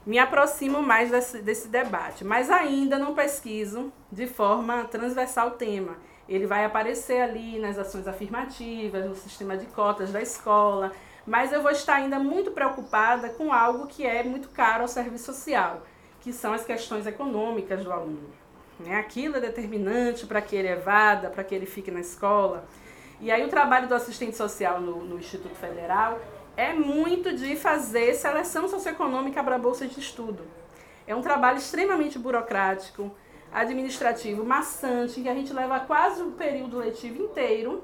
me 0.05 0.17
aproximo 0.17 0.81
mais 0.81 1.11
desse, 1.11 1.41
desse 1.41 1.67
debate, 1.67 2.23
mas 2.23 2.49
ainda 2.49 2.97
não 2.97 3.13
pesquiso 3.13 3.91
de 4.11 4.27
forma 4.27 4.85
transversal 4.85 5.49
o 5.49 5.51
tema. 5.51 5.97
Ele 6.27 6.47
vai 6.47 6.65
aparecer 6.65 7.21
ali 7.21 7.59
nas 7.59 7.77
ações 7.77 8.07
afirmativas, 8.07 9.05
no 9.05 9.15
sistema 9.15 9.57
de 9.57 9.65
cotas 9.67 10.11
da 10.11 10.21
escola, 10.21 10.91
mas 11.25 11.51
eu 11.51 11.61
vou 11.61 11.71
estar 11.71 11.95
ainda 11.95 12.17
muito 12.17 12.51
preocupada 12.51 13.29
com 13.29 13.53
algo 13.53 13.87
que 13.87 14.05
é 14.05 14.23
muito 14.23 14.49
caro 14.49 14.83
ao 14.83 14.87
serviço 14.87 15.25
social, 15.25 15.85
que 16.19 16.33
são 16.33 16.53
as 16.53 16.63
questões 16.63 17.05
econômicas 17.05 17.83
do 17.83 17.91
aluno. 17.91 18.29
Né? 18.79 18.95
Aquilo 18.95 19.37
é 19.37 19.39
determinante 19.39 20.25
para 20.25 20.41
que 20.41 20.55
ele 20.55 20.69
evada, 20.69 21.29
para 21.29 21.43
que 21.43 21.53
ele 21.53 21.65
fique 21.65 21.91
na 21.91 21.99
escola. 21.99 22.65
E 23.19 23.29
aí 23.29 23.45
o 23.45 23.49
trabalho 23.49 23.87
do 23.87 23.93
assistente 23.93 24.35
social 24.35 24.81
no, 24.81 25.03
no 25.03 25.19
Instituto 25.19 25.55
Federal 25.55 26.19
é 26.55 26.73
muito 26.73 27.35
de 27.35 27.55
fazer 27.55 28.13
seleção 28.13 28.67
socioeconômica 28.67 29.43
para 29.43 29.57
bolsas 29.57 29.89
de 29.91 29.99
estudo. 29.99 30.43
É 31.07 31.15
um 31.15 31.21
trabalho 31.21 31.57
extremamente 31.57 32.19
burocrático, 32.19 33.11
administrativo, 33.51 34.45
maçante, 34.45 35.21
que 35.21 35.29
a 35.29 35.33
gente 35.33 35.51
leva 35.53 35.79
quase 35.81 36.21
o 36.21 36.31
período 36.31 36.77
letivo 36.77 37.23
inteiro 37.23 37.83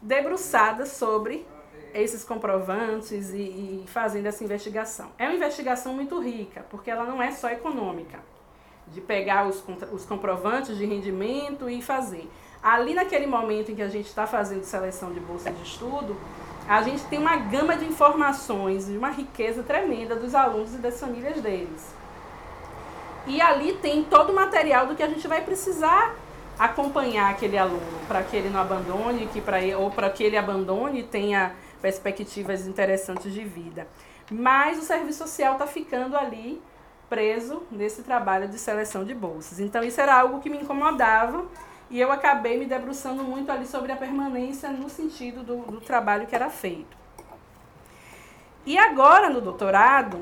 debruçada 0.00 0.86
sobre 0.86 1.46
esses 1.92 2.24
comprovantes 2.24 3.30
e, 3.32 3.38
e, 3.38 3.84
fazendo 3.86 4.26
essa 4.26 4.44
investigação. 4.44 5.10
É 5.18 5.24
uma 5.24 5.34
investigação 5.34 5.92
muito 5.92 6.20
rica, 6.20 6.64
porque 6.70 6.90
ela 6.90 7.04
não 7.04 7.20
é 7.20 7.32
só 7.32 7.50
econômica, 7.50 8.20
de 8.86 9.00
pegar 9.00 9.46
os, 9.46 9.62
os 9.92 10.04
comprovantes 10.04 10.76
de 10.76 10.84
rendimento 10.84 11.68
e 11.68 11.82
fazer. 11.82 12.30
Ali 12.62 12.94
naquele 12.94 13.26
momento 13.26 13.72
em 13.72 13.74
que 13.74 13.82
a 13.82 13.88
gente 13.88 14.06
está 14.06 14.26
fazendo 14.26 14.62
seleção 14.64 15.12
de 15.12 15.20
bolsa 15.20 15.50
de 15.50 15.62
estudo, 15.62 16.16
a 16.70 16.82
gente 16.82 17.02
tem 17.06 17.18
uma 17.18 17.34
gama 17.34 17.76
de 17.76 17.84
informações 17.84 18.88
e 18.88 18.96
uma 18.96 19.10
riqueza 19.10 19.60
tremenda 19.60 20.14
dos 20.14 20.36
alunos 20.36 20.72
e 20.72 20.78
das 20.78 21.00
famílias 21.00 21.40
deles. 21.42 21.92
E 23.26 23.40
ali 23.40 23.72
tem 23.72 24.04
todo 24.04 24.30
o 24.30 24.32
material 24.36 24.86
do 24.86 24.94
que 24.94 25.02
a 25.02 25.08
gente 25.08 25.26
vai 25.26 25.40
precisar 25.40 26.14
acompanhar 26.56 27.28
aquele 27.28 27.58
aluno, 27.58 27.82
para 28.06 28.22
que 28.22 28.36
ele 28.36 28.50
não 28.50 28.60
abandone, 28.60 29.26
que 29.32 29.40
pra 29.40 29.58
ou 29.76 29.90
para 29.90 30.08
que 30.10 30.22
ele 30.22 30.36
abandone 30.36 31.00
e 31.00 31.02
tenha 31.02 31.56
perspectivas 31.82 32.64
interessantes 32.68 33.32
de 33.32 33.42
vida. 33.42 33.88
Mas 34.30 34.78
o 34.78 34.82
serviço 34.82 35.18
social 35.18 35.54
está 35.54 35.66
ficando 35.66 36.16
ali 36.16 36.62
preso 37.08 37.64
nesse 37.68 38.04
trabalho 38.04 38.46
de 38.46 38.60
seleção 38.60 39.04
de 39.04 39.12
bolsas. 39.12 39.58
Então 39.58 39.82
isso 39.82 40.00
era 40.00 40.20
algo 40.20 40.38
que 40.38 40.48
me 40.48 40.58
incomodava 40.58 41.44
e 41.90 42.00
eu 42.00 42.12
acabei 42.12 42.56
me 42.56 42.66
debruçando 42.66 43.24
muito 43.24 43.50
ali 43.50 43.66
sobre 43.66 43.90
a 43.90 43.96
permanência 43.96 44.70
no 44.70 44.88
sentido 44.88 45.42
do, 45.42 45.56
do 45.62 45.80
trabalho 45.80 46.26
que 46.26 46.34
era 46.34 46.48
feito. 46.48 46.96
E 48.64 48.78
agora 48.78 49.28
no 49.28 49.40
doutorado, 49.40 50.18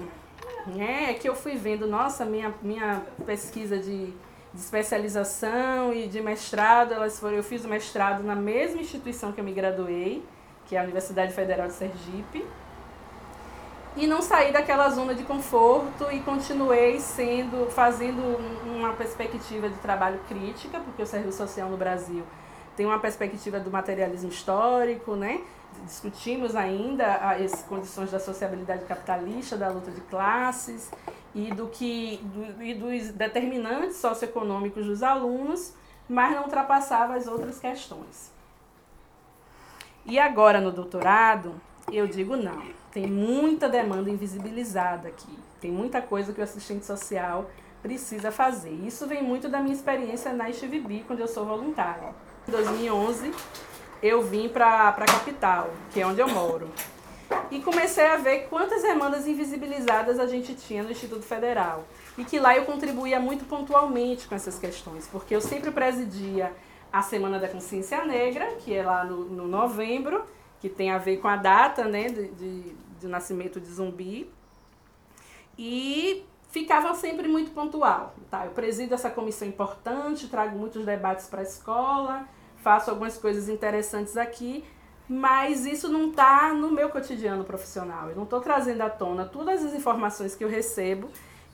né, 0.66 1.10
é 1.10 1.14
que 1.14 1.28
eu 1.28 1.34
fui 1.34 1.56
vendo, 1.56 1.86
nossa, 1.86 2.24
minha, 2.24 2.54
minha 2.62 3.02
pesquisa 3.26 3.76
de, 3.78 4.06
de 4.06 4.14
especialização 4.60 5.92
e 5.92 6.08
de 6.08 6.22
mestrado, 6.22 6.94
elas 6.94 7.20
foram, 7.20 7.36
eu 7.36 7.42
fiz 7.42 7.64
o 7.64 7.68
mestrado 7.68 8.22
na 8.22 8.34
mesma 8.34 8.80
instituição 8.80 9.32
que 9.32 9.40
eu 9.40 9.44
me 9.44 9.52
graduei, 9.52 10.24
que 10.66 10.74
é 10.74 10.80
a 10.80 10.82
Universidade 10.82 11.32
Federal 11.34 11.66
de 11.66 11.74
Sergipe. 11.74 12.46
E 13.96 14.06
não 14.06 14.22
saí 14.22 14.52
daquela 14.52 14.88
zona 14.90 15.14
de 15.14 15.24
conforto 15.24 16.06
e 16.12 16.20
continuei 16.20 17.00
sendo, 17.00 17.68
fazendo 17.70 18.22
uma 18.64 18.92
perspectiva 18.92 19.68
de 19.68 19.76
trabalho 19.78 20.20
crítica, 20.28 20.78
porque 20.78 21.02
o 21.02 21.06
serviço 21.06 21.38
social 21.38 21.68
no 21.68 21.76
Brasil 21.76 22.24
tem 22.78 22.86
uma 22.86 23.00
perspectiva 23.00 23.58
do 23.58 23.72
materialismo 23.72 24.30
histórico, 24.30 25.16
né? 25.16 25.40
Discutimos 25.84 26.54
ainda 26.54 27.14
as 27.14 27.62
condições 27.64 28.12
da 28.12 28.20
sociabilidade 28.20 28.84
capitalista, 28.84 29.56
da 29.56 29.68
luta 29.68 29.90
de 29.90 30.00
classes 30.02 30.88
e 31.34 31.52
do 31.52 31.66
que 31.66 32.20
do, 32.22 32.62
e 32.62 32.74
dos 32.74 33.08
determinantes 33.08 33.96
socioeconômicos 33.96 34.86
dos 34.86 35.02
alunos, 35.02 35.74
mas 36.08 36.36
não 36.36 36.44
ultrapassava 36.44 37.14
as 37.14 37.26
outras 37.26 37.58
questões. 37.58 38.30
E 40.06 40.16
agora 40.16 40.60
no 40.60 40.70
doutorado, 40.70 41.60
eu 41.90 42.06
digo 42.06 42.36
não. 42.36 42.77
Tem 42.92 43.06
muita 43.06 43.68
demanda 43.68 44.10
invisibilizada 44.10 45.08
aqui. 45.08 45.38
Tem 45.60 45.70
muita 45.70 46.00
coisa 46.00 46.32
que 46.32 46.40
o 46.40 46.44
assistente 46.44 46.86
social 46.86 47.50
precisa 47.82 48.30
fazer. 48.30 48.72
Isso 48.72 49.06
vem 49.06 49.22
muito 49.22 49.48
da 49.48 49.60
minha 49.60 49.74
experiência 49.74 50.32
na 50.32 50.50
STVB, 50.50 51.04
quando 51.06 51.20
eu 51.20 51.28
sou 51.28 51.44
voluntária. 51.44 52.14
Em 52.46 52.50
2011, 52.50 53.32
eu 54.02 54.22
vim 54.22 54.48
para 54.48 54.88
a 54.88 54.92
capital, 54.92 55.70
que 55.92 56.00
é 56.00 56.06
onde 56.06 56.20
eu 56.20 56.28
moro. 56.28 56.68
E 57.50 57.60
comecei 57.60 58.06
a 58.06 58.16
ver 58.16 58.46
quantas 58.48 58.82
demandas 58.82 59.26
invisibilizadas 59.26 60.18
a 60.18 60.26
gente 60.26 60.54
tinha 60.54 60.82
no 60.82 60.90
Instituto 60.90 61.22
Federal. 61.22 61.84
E 62.16 62.24
que 62.24 62.38
lá 62.38 62.56
eu 62.56 62.64
contribuía 62.64 63.20
muito 63.20 63.44
pontualmente 63.44 64.26
com 64.26 64.34
essas 64.34 64.58
questões, 64.58 65.06
porque 65.06 65.34
eu 65.34 65.40
sempre 65.40 65.70
presidia 65.70 66.52
a 66.92 67.02
Semana 67.02 67.38
da 67.38 67.48
Consciência 67.48 68.04
Negra, 68.04 68.46
que 68.58 68.74
é 68.74 68.82
lá 68.82 69.04
no, 69.04 69.24
no 69.24 69.46
novembro, 69.46 70.24
que 70.60 70.68
tem 70.68 70.90
a 70.90 70.98
ver 70.98 71.18
com 71.18 71.28
a 71.28 71.36
data 71.36 71.84
né, 71.84 72.08
de, 72.08 72.28
de, 72.28 72.76
de 73.00 73.06
nascimento 73.06 73.60
de 73.60 73.68
zumbi. 73.68 74.30
E 75.56 76.24
ficava 76.50 76.94
sempre 76.94 77.28
muito 77.28 77.50
pontual. 77.52 78.14
Tá? 78.30 78.46
Eu 78.46 78.52
presido 78.52 78.94
essa 78.94 79.10
comissão 79.10 79.46
importante, 79.46 80.28
trago 80.28 80.58
muitos 80.58 80.84
debates 80.84 81.26
para 81.26 81.40
a 81.40 81.44
escola, 81.44 82.28
faço 82.62 82.90
algumas 82.90 83.16
coisas 83.16 83.48
interessantes 83.48 84.16
aqui, 84.16 84.64
mas 85.08 85.64
isso 85.64 85.88
não 85.88 86.10
está 86.10 86.52
no 86.52 86.70
meu 86.70 86.90
cotidiano 86.90 87.44
profissional. 87.44 88.10
Eu 88.10 88.16
não 88.16 88.24
estou 88.24 88.40
trazendo 88.40 88.82
à 88.82 88.90
tona 88.90 89.24
todas 89.24 89.64
as 89.64 89.74
informações 89.74 90.34
que 90.34 90.44
eu 90.44 90.48
recebo 90.48 91.08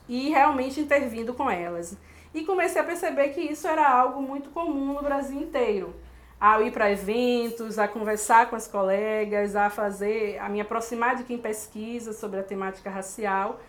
e 0.07 0.29
realmente 0.29 0.79
intervindo 0.79 1.33
com 1.33 1.49
elas. 1.49 1.97
E 2.33 2.43
comecei 2.43 2.81
a 2.81 2.83
perceber 2.83 3.29
que 3.29 3.39
isso 3.39 3.65
era 3.67 3.87
algo 3.87 4.21
muito 4.21 4.49
comum 4.49 4.93
no 4.93 5.01
Brasil 5.01 5.39
inteiro. 5.39 5.95
Ao 6.39 6.61
ir 6.61 6.71
para 6.71 6.91
eventos, 6.91 7.79
a 7.79 7.87
conversar 7.87 8.49
com 8.49 8.55
as 8.55 8.67
colegas, 8.67 9.55
a 9.55 9.69
fazer, 9.69 10.37
a 10.39 10.49
me 10.49 10.59
aproximar 10.59 11.15
de 11.15 11.23
quem 11.23 11.37
pesquisa 11.37 12.11
sobre 12.11 12.39
a 12.39 12.43
temática 12.43 12.89
racial, 12.89 13.59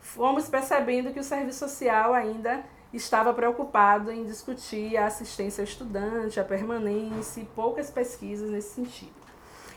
fomos 0.00 0.48
percebendo 0.48 1.12
que 1.12 1.20
o 1.20 1.24
serviço 1.24 1.60
social 1.60 2.12
ainda 2.12 2.64
estava 2.92 3.32
preocupado 3.32 4.10
em 4.10 4.24
discutir 4.24 4.96
a 4.96 5.06
assistência 5.06 5.62
ao 5.62 5.64
estudante, 5.64 6.40
a 6.40 6.44
permanência 6.44 7.40
e 7.40 7.44
poucas 7.44 7.90
pesquisas 7.90 8.50
nesse 8.50 8.74
sentido. 8.74 9.20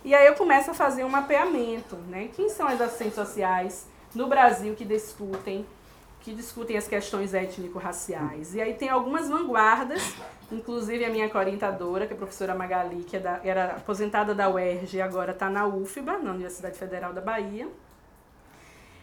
E 0.03 0.13
aí 0.13 0.25
eu 0.25 0.33
começo 0.33 0.71
a 0.71 0.73
fazer 0.73 1.03
um 1.03 1.09
mapeamento, 1.09 1.95
né? 1.95 2.29
Quem 2.35 2.49
são 2.49 2.67
as 2.67 2.81
assistentes 2.81 3.15
sociais 3.15 3.87
no 4.13 4.27
Brasil 4.27 4.73
que 4.75 4.83
discutem 4.83 5.65
que 6.23 6.33
discutem 6.33 6.77
as 6.77 6.87
questões 6.87 7.33
étnico-raciais. 7.33 8.55
E 8.55 8.61
aí 8.61 8.73
tem 8.73 8.87
algumas 8.87 9.29
vanguardas, 9.29 10.15
inclusive 10.49 11.03
a 11.03 11.09
minha 11.09 11.29
orientadora, 11.35 12.07
que 12.07 12.13
é 12.13 12.15
a 12.15 12.17
professora 12.17 12.55
Magali, 12.55 13.03
que 13.03 13.17
é 13.17 13.19
da, 13.19 13.41
era 13.43 13.71
aposentada 13.73 14.33
da 14.33 14.49
UERJ 14.49 14.97
e 14.97 15.01
agora 15.01 15.33
está 15.33 15.49
na 15.49 15.67
UFBA, 15.67 16.17
na 16.19 16.31
Universidade 16.31 16.79
Federal 16.79 17.11
da 17.11 17.19
Bahia. 17.19 17.67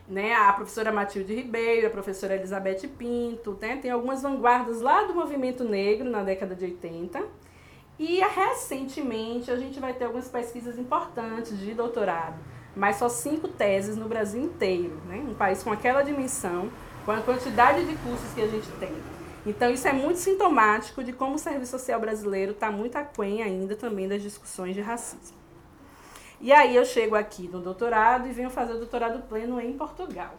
Né, 0.09 0.35
a 0.35 0.53
professora 0.55 0.91
Matilde 0.91 1.33
Ribeiro, 1.35 1.87
a 1.87 1.91
professora 1.91 2.35
Elizabeth 2.35 2.89
Pinto, 2.99 3.57
né, 3.61 3.77
tem 3.77 3.93
algumas 3.93 4.23
vanguardas 4.23 4.81
lá 4.81 5.05
do 5.05 5.15
movimento 5.15 5.63
negro 5.63 6.09
na 6.09 6.25
década 6.25 6.55
de 6.55 6.65
80. 6.65 7.23
E 7.97 8.19
recentemente 8.21 9.53
a 9.53 9.57
gente 9.57 9.79
vai 9.79 9.93
ter 9.93 10.07
algumas 10.07 10.27
pesquisas 10.27 10.79
importantes 10.79 11.57
de 11.61 11.75
doutorado, 11.75 12.41
mas 12.75 12.97
só 12.97 13.09
cinco 13.09 13.47
teses 13.47 13.95
no 13.95 14.09
Brasil 14.09 14.43
inteiro, 14.43 15.01
né, 15.07 15.23
um 15.29 15.35
país 15.35 15.63
com 15.63 15.71
aquela 15.71 16.03
dimensão 16.03 16.71
com 17.05 17.13
a 17.13 17.21
quantidade 17.21 17.85
de 17.85 17.95
cursos 17.97 18.33
que 18.35 18.43
a 18.43 18.49
gente 18.49 18.69
tem. 18.79 18.93
Então, 19.47 19.71
isso 19.71 19.89
é 19.89 19.93
muito 19.93 20.19
sintomático 20.19 21.03
de 21.03 21.13
como 21.13 21.37
o 21.37 21.39
serviço 21.39 21.73
social 21.73 21.99
brasileiro 21.99 22.53
está 22.53 22.71
muito 22.71 22.97
aquém 22.97 23.43
ainda 23.43 23.75
também 23.75 24.07
das 24.07 24.23
discussões 24.23 24.75
de 24.75 24.81
racismo. 24.81 25.39
E 26.41 26.53
aí 26.53 26.77
eu 26.77 26.85
chego 26.85 27.15
aqui 27.15 27.49
no 27.49 27.61
doutorado 27.61 28.27
e 28.29 28.33
venho 28.33 28.51
fazer 28.51 28.73
o 28.73 28.79
doutorado 28.79 29.23
pleno 29.29 29.61
em 29.61 29.73
Portugal. 29.73 30.35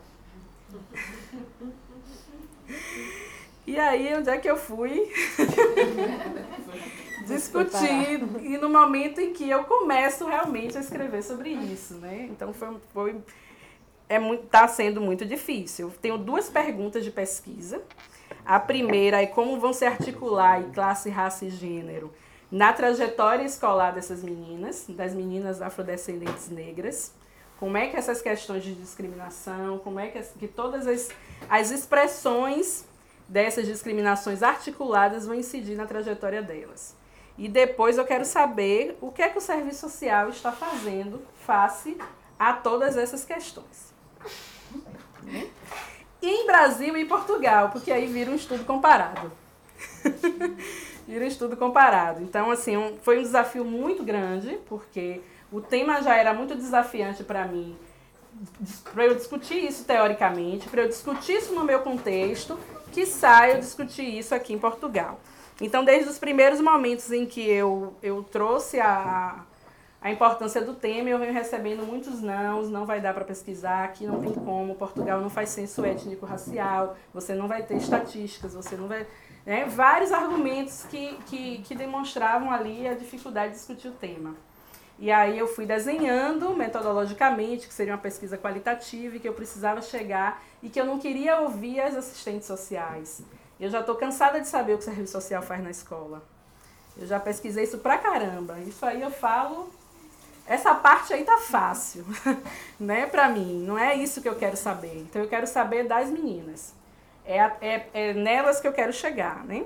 E 3.66 3.80
aí, 3.80 4.14
onde 4.16 4.30
é 4.30 4.38
que 4.38 4.50
eu 4.50 4.58
fui? 4.58 5.12
Discutir. 7.28 8.20
E 8.42 8.58
no 8.58 8.70
momento 8.70 9.22
em 9.22 9.32
que 9.32 9.48
eu 9.48 9.64
começo 9.64 10.26
realmente 10.26 10.78
a 10.78 10.82
escrever 10.82 11.24
sobre 11.24 11.52
isso, 11.52 11.96
né? 11.96 12.28
Então, 12.32 12.52
foi, 12.52 12.78
foi 12.92 13.22
é 14.12 14.34
está 14.36 14.68
sendo 14.68 15.00
muito 15.00 15.26
difícil. 15.26 15.88
Eu 15.88 15.94
tenho 16.02 16.18
duas 16.18 16.50
perguntas 16.50 17.04
de 17.04 17.12
pesquisa. 17.12 17.82
A 18.46 18.60
primeira 18.60 19.22
é 19.22 19.26
como 19.26 19.60
vão 19.60 19.72
se 19.72 19.86
articular 19.86 20.64
classe, 20.74 21.10
raça 21.10 21.46
e 21.46 21.50
gênero 21.50 22.12
na 22.52 22.74
trajetória 22.74 23.46
escolar 23.46 23.94
dessas 23.94 24.22
meninas, 24.22 24.86
das 24.90 25.14
meninas 25.14 25.62
afrodescendentes 25.62 26.50
negras. 26.50 27.14
Como 27.58 27.78
é 27.78 27.88
que 27.88 27.96
essas 27.96 28.22
questões 28.22 28.64
de 28.64 28.76
discriminação, 28.76 29.78
como 29.78 30.00
é 30.00 30.08
que, 30.08 30.22
que 30.40 30.48
todas 30.48 30.86
as, 30.88 31.10
as 31.50 31.72
expressões 31.72 32.86
dessas 33.30 33.66
discriminações 33.66 34.44
articuladas 34.44 35.26
vão 35.26 35.36
incidir 35.36 35.78
na 35.78 35.86
trajetória 35.86 36.42
delas. 36.42 36.94
E 37.38 37.48
depois 37.48 37.98
eu 37.98 38.04
quero 38.04 38.26
saber 38.26 38.98
o 39.00 39.10
que 39.10 39.22
é 39.22 39.30
que 39.30 39.38
o 39.38 39.42
serviço 39.42 39.80
social 39.80 40.28
está 40.28 40.52
fazendo 40.52 41.22
face 41.46 41.98
a 42.38 42.52
todas 42.52 42.98
essas 42.98 43.24
questões. 43.24 43.91
Em 46.22 46.46
Brasil 46.46 46.96
e 46.98 47.06
Portugal, 47.06 47.70
porque 47.70 47.92
aí 47.92 48.06
vira 48.08 48.32
um 48.32 48.36
estudo 48.36 48.64
comparado. 48.64 49.32
vira 51.08 51.26
um 51.26 51.28
estudo 51.28 51.58
comparado. 51.58 52.22
Então, 52.22 52.52
assim, 52.52 52.78
um, 52.78 52.98
foi 53.02 53.20
um 53.20 53.24
desafio 53.24 53.66
muito 53.66 54.04
grande, 54.04 54.60
porque 54.68 55.22
o 55.52 55.60
tema 55.60 56.02
já 56.02 56.16
era 56.16 56.34
muito 56.34 56.56
desafiante 56.56 57.24
para 57.24 57.46
mim, 57.46 57.76
para 58.94 59.06
eu 59.06 59.16
discutir 59.16 59.66
isso 59.66 59.84
teoricamente, 59.84 60.70
para 60.70 60.84
eu 60.84 60.88
discutir 60.88 61.34
isso 61.34 61.54
no 61.54 61.64
meu 61.64 61.80
contexto, 61.80 62.58
que 62.92 63.06
saio 63.06 63.60
discutir 63.60 64.18
isso 64.18 64.34
aqui 64.34 64.54
em 64.54 64.60
Portugal. 64.60 65.20
Então, 65.60 65.84
desde 65.84 66.10
os 66.10 66.18
primeiros 66.18 66.60
momentos 66.60 67.12
em 67.12 67.26
que 67.26 67.42
eu, 67.42 67.94
eu 68.02 68.24
trouxe 68.24 68.80
a, 68.80 69.44
a 70.02 70.10
importância 70.10 70.62
do 70.62 70.74
tema, 70.74 71.10
eu 71.10 71.20
venho 71.20 71.32
recebendo 71.32 71.86
muitos 71.86 72.22
nãos, 72.22 72.70
não 72.70 72.88
vai 72.88 73.00
dar 73.00 73.14
para 73.14 73.24
pesquisar, 73.24 73.84
aqui 73.84 74.08
não 74.08 74.20
tem 74.20 74.34
como, 74.34 74.74
Portugal 74.74 75.22
não 75.22 75.30
faz 75.30 75.50
censo 75.50 75.86
étnico-racial, 75.86 76.98
você 77.14 77.36
não 77.36 77.48
vai 77.48 77.62
ter 77.62 77.78
estatísticas, 77.78 78.56
você 78.56 78.76
não 78.76 78.88
vai... 78.88 79.06
Né? 79.46 79.66
Vários 79.66 80.12
argumentos 80.12 80.86
que, 80.90 81.16
que, 81.28 81.60
que 81.60 81.76
demonstravam 81.76 82.52
ali 82.52 82.88
a 82.88 82.96
dificuldade 82.96 83.54
de 83.54 83.60
discutir 83.60 83.90
o 83.90 83.92
tema. 83.92 84.36
E 84.98 85.12
aí 85.12 85.38
eu 85.38 85.48
fui 85.48 85.68
desenhando 85.68 86.56
metodologicamente, 86.56 87.68
que 87.68 87.74
seria 87.74 87.94
uma 87.94 88.00
pesquisa 88.00 88.38
qualitativa, 88.40 89.16
e 89.16 89.20
que 89.20 89.28
eu 89.28 89.34
precisava 89.34 89.84
chegar, 89.84 90.44
e 90.64 90.70
que 90.70 90.82
eu 90.82 90.86
não 90.86 90.98
queria 90.98 91.42
ouvir 91.42 91.80
as 91.80 91.96
assistentes 91.96 92.48
sociais. 92.48 93.22
Eu 93.60 93.70
já 93.70 93.82
estou 93.82 93.96
cansada 93.96 94.42
de 94.42 94.48
saber 94.48 94.74
o 94.74 94.78
que 94.78 94.84
o 94.84 94.86
serviço 94.86 95.12
social 95.12 95.44
faz 95.44 95.64
na 95.64 95.70
escola. 95.70 96.24
Eu 96.98 97.06
já 97.06 97.20
pesquisei 97.20 97.64
isso 97.64 97.78
pra 97.78 98.00
caramba. 98.00 98.60
Isso 98.60 98.84
aí 98.84 99.02
eu 99.02 99.12
falo. 99.12 99.70
Essa 100.52 100.76
parte 100.76 101.14
aí 101.14 101.24
tá 101.24 101.38
fácil, 101.38 102.06
né, 102.80 103.06
pra 103.06 103.30
mim. 103.30 103.64
Não 103.66 103.78
é 103.78 103.96
isso 103.96 104.22
que 104.22 104.28
eu 104.28 104.36
quero 104.36 104.58
saber. 104.58 104.98
Então 104.98 105.22
eu 105.22 105.28
quero 105.28 105.48
saber 105.48 105.88
das 105.88 106.10
meninas. 106.10 106.74
É, 107.26 107.38
é, 107.40 107.90
é 107.94 108.14
nelas 108.14 108.60
que 108.60 108.68
eu 108.68 108.74
quero 108.74 108.92
chegar, 108.92 109.46
né? 109.46 109.66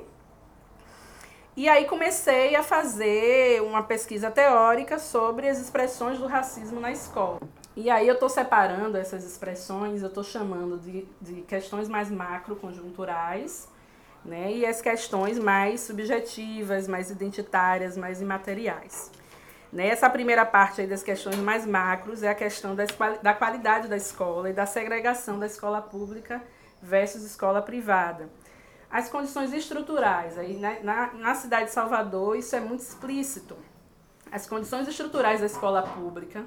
E 1.57 1.69
aí 1.69 1.85
comecei 1.85 2.55
a 2.55 2.61
fazer 2.61 3.61
uma 3.61 3.81
pesquisa 3.81 4.29
teórica 4.29 4.99
sobre 4.99 5.47
as 5.47 5.57
expressões 5.57 6.19
do 6.19 6.27
racismo 6.27 6.79
na 6.79 6.91
escola. 6.91 7.39
E 7.75 7.89
aí 7.89 8.07
eu 8.07 8.13
estou 8.13 8.29
separando 8.29 8.97
essas 8.97 9.23
expressões, 9.23 10.01
eu 10.01 10.09
estou 10.09 10.23
chamando 10.23 10.77
de, 10.77 11.07
de 11.21 11.41
questões 11.43 11.87
mais 11.87 12.11
macro 12.11 12.55
conjunturais 12.57 13.69
né? 14.25 14.51
E 14.51 14.65
as 14.65 14.81
questões 14.81 15.37
mais 15.37 15.81
subjetivas, 15.81 16.87
mais 16.87 17.11
identitárias, 17.11 17.95
mais 17.95 18.21
imateriais. 18.21 19.11
Nessa 19.75 20.10
primeira 20.10 20.46
parte 20.46 20.88
das 20.88 21.03
questões 21.03 21.36
mais 21.36 21.65
macros 21.65 22.24
é 22.24 22.29
a 22.29 22.34
questão 22.34 22.74
da 23.22 23.34
qualidade 23.34 23.89
da 23.89 23.98
escola 23.98 24.50
e 24.50 24.53
da 24.53 24.65
segregação 24.65 25.38
da 25.38 25.46
escola 25.46 25.82
pública 25.82 26.41
versus 26.82 27.25
escola 27.25 27.62
privada. 27.62 28.29
As 28.89 29.10
condições 29.10 29.51
estruturais, 29.51 30.38
aí 30.38 30.58
na, 30.58 30.79
na, 30.79 31.13
na 31.15 31.36
cidade 31.36 31.65
de 31.65 31.72
Salvador 31.72 32.38
isso 32.38 32.55
é 32.55 32.62
muito 32.62 32.84
explícito. 32.84 33.58
As 34.32 34.48
condições 34.48 34.88
estruturais 34.88 35.41
da 35.41 35.46
escola 35.46 35.82
pública 35.82 36.46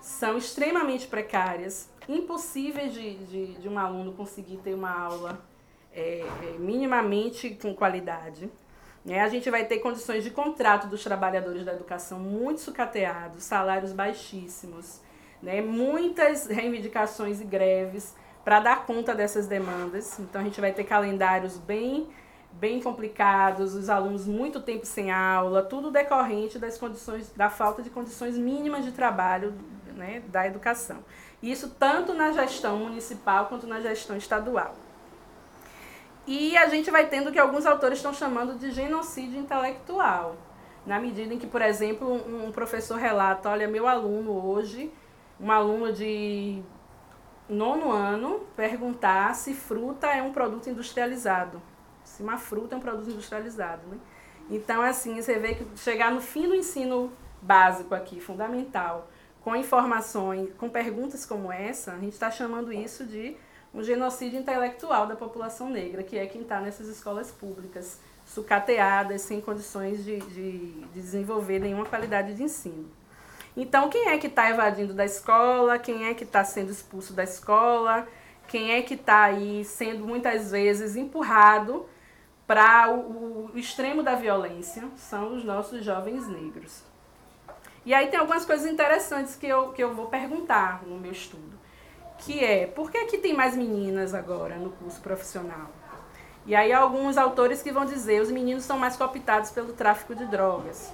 são 0.00 0.38
extremamente 0.38 1.08
precárias, 1.08 1.90
impossíveis 2.08 2.92
de, 2.92 3.16
de, 3.24 3.54
de 3.54 3.68
um 3.68 3.76
aluno 3.76 4.12
conseguir 4.12 4.58
ter 4.58 4.74
uma 4.74 4.96
aula 4.96 5.44
é, 5.92 6.20
é, 6.20 6.56
minimamente 6.60 7.50
com 7.60 7.74
qualidade. 7.74 8.48
Né? 9.04 9.20
A 9.20 9.28
gente 9.28 9.50
vai 9.50 9.64
ter 9.64 9.78
condições 9.78 10.24
de 10.24 10.30
contrato 10.30 10.86
dos 10.86 11.04
trabalhadores 11.04 11.64
da 11.64 11.74
educação 11.74 12.18
muito 12.18 12.60
sucateados, 12.60 13.44
salários 13.44 13.92
baixíssimos, 13.92 15.00
né? 15.42 15.60
muitas 15.60 16.46
reivindicações 16.48 17.40
e 17.40 17.44
greves 17.44 18.14
para 18.44 18.60
dar 18.60 18.86
conta 18.86 19.14
dessas 19.14 19.46
demandas. 19.46 20.18
Então 20.18 20.40
a 20.40 20.44
gente 20.44 20.60
vai 20.60 20.72
ter 20.72 20.84
calendários 20.84 21.56
bem 21.58 22.08
bem 22.52 22.80
complicados, 22.80 23.74
os 23.74 23.90
alunos 23.90 24.26
muito 24.26 24.60
tempo 24.60 24.86
sem 24.86 25.10
aula, 25.10 25.62
tudo 25.62 25.90
decorrente 25.90 26.56
das 26.56 26.78
condições 26.78 27.32
da 27.36 27.50
falta 27.50 27.82
de 27.82 27.90
condições 27.90 28.38
mínimas 28.38 28.84
de 28.84 28.92
trabalho 28.92 29.52
né, 29.96 30.22
da 30.28 30.46
educação. 30.46 30.98
Isso 31.42 31.70
tanto 31.78 32.14
na 32.14 32.32
gestão 32.32 32.78
municipal 32.78 33.46
quanto 33.46 33.66
na 33.66 33.80
gestão 33.80 34.16
estadual. 34.16 34.74
E 36.26 36.56
a 36.56 36.68
gente 36.68 36.90
vai 36.90 37.06
tendo 37.08 37.30
que 37.30 37.38
alguns 37.38 37.66
autores 37.66 37.98
estão 37.98 38.14
chamando 38.14 38.58
de 38.58 38.70
genocídio 38.70 39.38
intelectual. 39.38 40.36
Na 40.86 40.98
medida 40.98 41.34
em 41.34 41.38
que, 41.38 41.46
por 41.46 41.62
exemplo, 41.62 42.12
um 42.12 42.50
professor 42.52 42.98
relata, 42.98 43.48
olha, 43.48 43.68
meu 43.68 43.86
aluno 43.86 44.32
hoje, 44.46 44.92
um 45.40 45.50
aluno 45.50 45.92
de 45.92 46.62
nono 47.48 47.90
ano, 47.90 48.40
perguntar 48.56 49.34
se 49.34 49.54
fruta 49.54 50.06
é 50.08 50.22
um 50.22 50.32
produto 50.32 50.68
industrializado. 50.68 51.60
Se 52.02 52.22
uma 52.22 52.38
fruta 52.38 52.74
é 52.74 52.78
um 52.78 52.80
produto 52.80 53.10
industrializado, 53.10 53.86
né? 53.88 53.98
Então, 54.50 54.82
assim, 54.82 55.20
você 55.20 55.38
vê 55.38 55.54
que 55.54 55.66
chegar 55.78 56.10
no 56.10 56.20
fim 56.20 56.46
do 56.46 56.54
ensino 56.54 57.12
básico 57.40 57.94
aqui, 57.94 58.20
fundamental, 58.20 59.08
com 59.42 59.54
informações, 59.56 60.50
com 60.58 60.68
perguntas 60.68 61.24
como 61.24 61.52
essa, 61.52 61.92
a 61.92 61.98
gente 61.98 62.12
está 62.12 62.30
chamando 62.30 62.72
isso 62.72 63.06
de 63.06 63.36
um 63.74 63.82
genocídio 63.82 64.38
intelectual 64.38 65.06
da 65.06 65.16
população 65.16 65.68
negra, 65.68 66.02
que 66.02 66.16
é 66.16 66.26
quem 66.26 66.42
está 66.42 66.60
nessas 66.60 66.86
escolas 66.86 67.32
públicas, 67.32 67.98
sucateadas, 68.24 69.22
sem 69.22 69.40
condições 69.40 70.04
de, 70.04 70.18
de, 70.18 70.58
de 70.70 71.00
desenvolver 71.00 71.58
nenhuma 71.58 71.84
qualidade 71.84 72.34
de 72.34 72.44
ensino. 72.44 72.88
Então, 73.56 73.90
quem 73.90 74.08
é 74.08 74.18
que 74.18 74.28
está 74.28 74.48
evadindo 74.48 74.94
da 74.94 75.04
escola? 75.04 75.78
Quem 75.78 76.06
é 76.06 76.14
que 76.14 76.24
está 76.24 76.44
sendo 76.44 76.70
expulso 76.70 77.12
da 77.12 77.24
escola? 77.24 78.06
Quem 78.46 78.72
é 78.72 78.82
que 78.82 78.94
está 78.94 79.24
aí 79.24 79.64
sendo 79.64 80.06
muitas 80.06 80.52
vezes 80.52 80.96
empurrado 80.96 81.86
para 82.46 82.90
o, 82.90 83.50
o, 83.52 83.58
extremo 83.58 84.02
da 84.02 84.14
violência? 84.14 84.84
São 84.96 85.36
os 85.36 85.44
nossos 85.44 85.84
jovens 85.84 86.26
negros. 86.28 86.82
E 87.84 87.92
aí 87.92 88.06
tem 88.06 88.18
algumas 88.18 88.44
coisas 88.44 88.70
interessantes 88.70 89.36
que 89.36 89.46
eu, 89.46 89.72
que 89.72 89.82
eu 89.82 89.94
vou 89.94 90.06
perguntar 90.06 90.82
no 90.84 90.98
meu 90.98 91.12
estudo 91.12 91.53
que 92.24 92.42
é 92.42 92.66
por 92.66 92.90
que, 92.90 93.04
que 93.04 93.18
tem 93.18 93.34
mais 93.34 93.54
meninas 93.54 94.14
agora 94.14 94.56
no 94.56 94.70
curso 94.70 95.00
profissional? 95.00 95.70
E 96.46 96.54
aí 96.54 96.72
alguns 96.72 97.16
autores 97.16 97.62
que 97.62 97.70
vão 97.70 97.84
dizer 97.84 98.20
os 98.20 98.30
meninos 98.30 98.64
são 98.64 98.78
mais 98.78 98.96
cooptados 98.96 99.50
pelo 99.50 99.72
tráfico 99.72 100.14
de 100.14 100.26
drogas. 100.26 100.92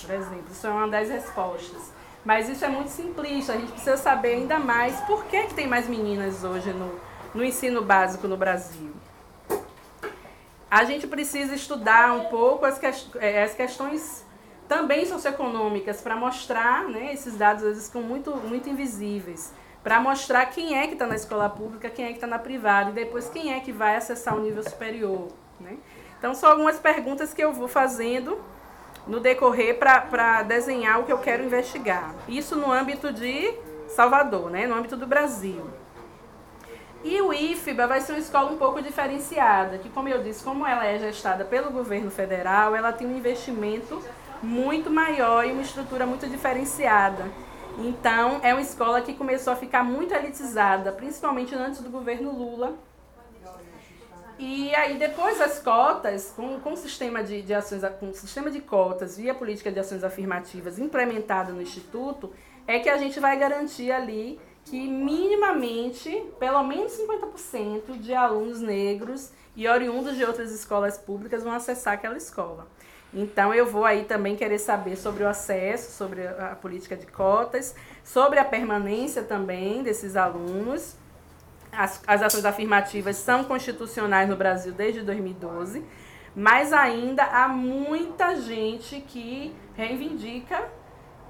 Por 0.00 0.10
exemplo, 0.10 0.46
isso 0.50 0.66
é 0.66 0.70
uma 0.70 0.88
das 0.88 1.08
respostas. 1.08 1.92
Mas 2.24 2.48
isso 2.48 2.64
é 2.64 2.68
muito 2.68 2.88
simplista, 2.88 3.52
a 3.52 3.56
gente 3.56 3.70
precisa 3.70 3.96
saber 3.96 4.34
ainda 4.34 4.58
mais 4.58 4.98
por 5.02 5.24
que, 5.26 5.44
que 5.44 5.54
tem 5.54 5.66
mais 5.66 5.88
meninas 5.88 6.42
hoje 6.42 6.72
no, 6.72 6.98
no 7.32 7.44
ensino 7.44 7.82
básico 7.82 8.26
no 8.26 8.36
Brasil. 8.36 8.92
A 10.68 10.84
gente 10.84 11.06
precisa 11.06 11.54
estudar 11.54 12.12
um 12.12 12.24
pouco 12.24 12.66
as, 12.66 12.78
que, 12.78 12.86
é, 13.18 13.44
as 13.44 13.54
questões 13.54 14.26
também 14.66 15.06
socioeconômicas 15.06 16.00
para 16.00 16.16
mostrar, 16.16 16.88
né, 16.88 17.12
esses 17.14 17.36
dados 17.36 17.62
às 17.62 17.68
vezes 17.68 17.86
ficam 17.86 18.02
muito, 18.02 18.34
muito 18.36 18.68
invisíveis 18.68 19.52
para 19.86 20.00
mostrar 20.00 20.46
quem 20.46 20.76
é 20.76 20.88
que 20.88 20.94
está 20.94 21.06
na 21.06 21.14
escola 21.14 21.48
pública, 21.48 21.88
quem 21.88 22.06
é 22.06 22.08
que 22.08 22.14
está 22.14 22.26
na 22.26 22.40
privada 22.40 22.90
e 22.90 22.92
depois 22.92 23.28
quem 23.28 23.54
é 23.54 23.60
que 23.60 23.70
vai 23.70 23.94
acessar 23.94 24.34
o 24.34 24.40
nível 24.40 24.60
superior. 24.64 25.28
Né? 25.60 25.76
Então, 26.18 26.34
são 26.34 26.50
algumas 26.50 26.76
perguntas 26.76 27.32
que 27.32 27.40
eu 27.40 27.52
vou 27.52 27.68
fazendo 27.68 28.36
no 29.06 29.20
decorrer 29.20 29.78
para 29.78 30.42
desenhar 30.42 30.98
o 30.98 31.04
que 31.04 31.12
eu 31.12 31.18
quero 31.18 31.44
investigar. 31.44 32.12
Isso 32.26 32.56
no 32.56 32.72
âmbito 32.72 33.12
de 33.12 33.54
Salvador, 33.86 34.50
né? 34.50 34.66
no 34.66 34.74
âmbito 34.74 34.96
do 34.96 35.06
Brasil. 35.06 35.64
E 37.04 37.20
o 37.22 37.32
IFBA 37.32 37.86
vai 37.86 38.00
ser 38.00 38.10
uma 38.14 38.18
escola 38.18 38.50
um 38.50 38.56
pouco 38.56 38.82
diferenciada, 38.82 39.78
que, 39.78 39.88
como 39.88 40.08
eu 40.08 40.20
disse, 40.20 40.42
como 40.42 40.66
ela 40.66 40.84
é 40.84 40.98
gestada 40.98 41.44
pelo 41.44 41.70
governo 41.70 42.10
federal, 42.10 42.74
ela 42.74 42.92
tem 42.92 43.06
um 43.06 43.16
investimento 43.16 44.02
muito 44.42 44.90
maior 44.90 45.46
e 45.46 45.52
uma 45.52 45.62
estrutura 45.62 46.04
muito 46.04 46.28
diferenciada. 46.28 47.24
Então, 47.78 48.40
é 48.42 48.54
uma 48.54 48.62
escola 48.62 49.02
que 49.02 49.12
começou 49.12 49.52
a 49.52 49.56
ficar 49.56 49.84
muito 49.84 50.14
elitizada, 50.14 50.92
principalmente 50.92 51.54
antes 51.54 51.80
do 51.80 51.90
governo 51.90 52.32
Lula. 52.32 52.74
E 54.38 54.74
aí, 54.74 54.98
depois 54.98 55.38
das 55.38 55.58
cotas, 55.58 56.32
com, 56.34 56.60
com 56.60 56.72
o 56.72 56.76
sistema 56.76 57.22
de, 57.22 57.42
de 57.42 57.54
ações, 57.54 57.82
com 57.98 58.10
o 58.10 58.14
sistema 58.14 58.50
de 58.50 58.60
cotas 58.60 59.16
via 59.16 59.34
política 59.34 59.72
de 59.72 59.78
ações 59.78 60.04
afirmativas 60.04 60.78
implementado 60.78 61.52
no 61.52 61.62
Instituto, 61.62 62.32
é 62.66 62.78
que 62.78 62.88
a 62.88 62.96
gente 62.98 63.18
vai 63.20 63.38
garantir 63.38 63.90
ali 63.92 64.38
que 64.64 64.88
minimamente, 64.88 66.10
pelo 66.38 66.62
menos 66.64 66.92
50% 66.98 67.98
de 67.98 68.12
alunos 68.12 68.60
negros 68.60 69.30
e 69.54 69.66
oriundos 69.68 70.16
de 70.16 70.24
outras 70.24 70.50
escolas 70.50 70.98
públicas 70.98 71.42
vão 71.42 71.52
acessar 71.52 71.94
aquela 71.94 72.16
escola. 72.16 72.66
Então 73.12 73.54
eu 73.54 73.66
vou 73.66 73.84
aí 73.84 74.04
também 74.04 74.36
querer 74.36 74.58
saber 74.58 74.96
sobre 74.96 75.24
o 75.24 75.28
acesso, 75.28 75.92
sobre 75.92 76.26
a 76.26 76.56
política 76.60 76.96
de 76.96 77.06
cotas, 77.06 77.74
sobre 78.04 78.38
a 78.38 78.44
permanência 78.44 79.22
também 79.22 79.82
desses 79.82 80.16
alunos. 80.16 80.96
As, 81.72 82.02
as 82.06 82.22
ações 82.22 82.44
afirmativas 82.44 83.16
são 83.16 83.44
constitucionais 83.44 84.28
no 84.28 84.36
Brasil 84.36 84.72
desde 84.72 85.02
2012, 85.02 85.84
mas 86.34 86.72
ainda 86.72 87.24
há 87.24 87.48
muita 87.48 88.36
gente 88.36 89.00
que 89.00 89.54
reivindica 89.74 90.64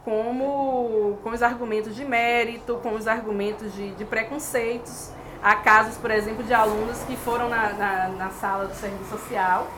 como 0.04 1.18
com 1.24 1.30
os 1.30 1.42
argumentos 1.42 1.96
de 1.96 2.04
mérito, 2.04 2.76
com 2.76 2.94
os 2.94 3.08
argumentos 3.08 3.74
de, 3.74 3.90
de 3.92 4.04
preconceitos, 4.04 5.10
há 5.42 5.56
casos, 5.56 5.96
por 5.96 6.12
exemplo, 6.12 6.44
de 6.44 6.54
alunos 6.54 7.02
que 7.02 7.16
foram 7.16 7.48
na, 7.48 7.72
na, 7.72 8.08
na 8.10 8.30
sala 8.30 8.66
do 8.66 8.74
serviço 8.74 9.10
social 9.10 9.68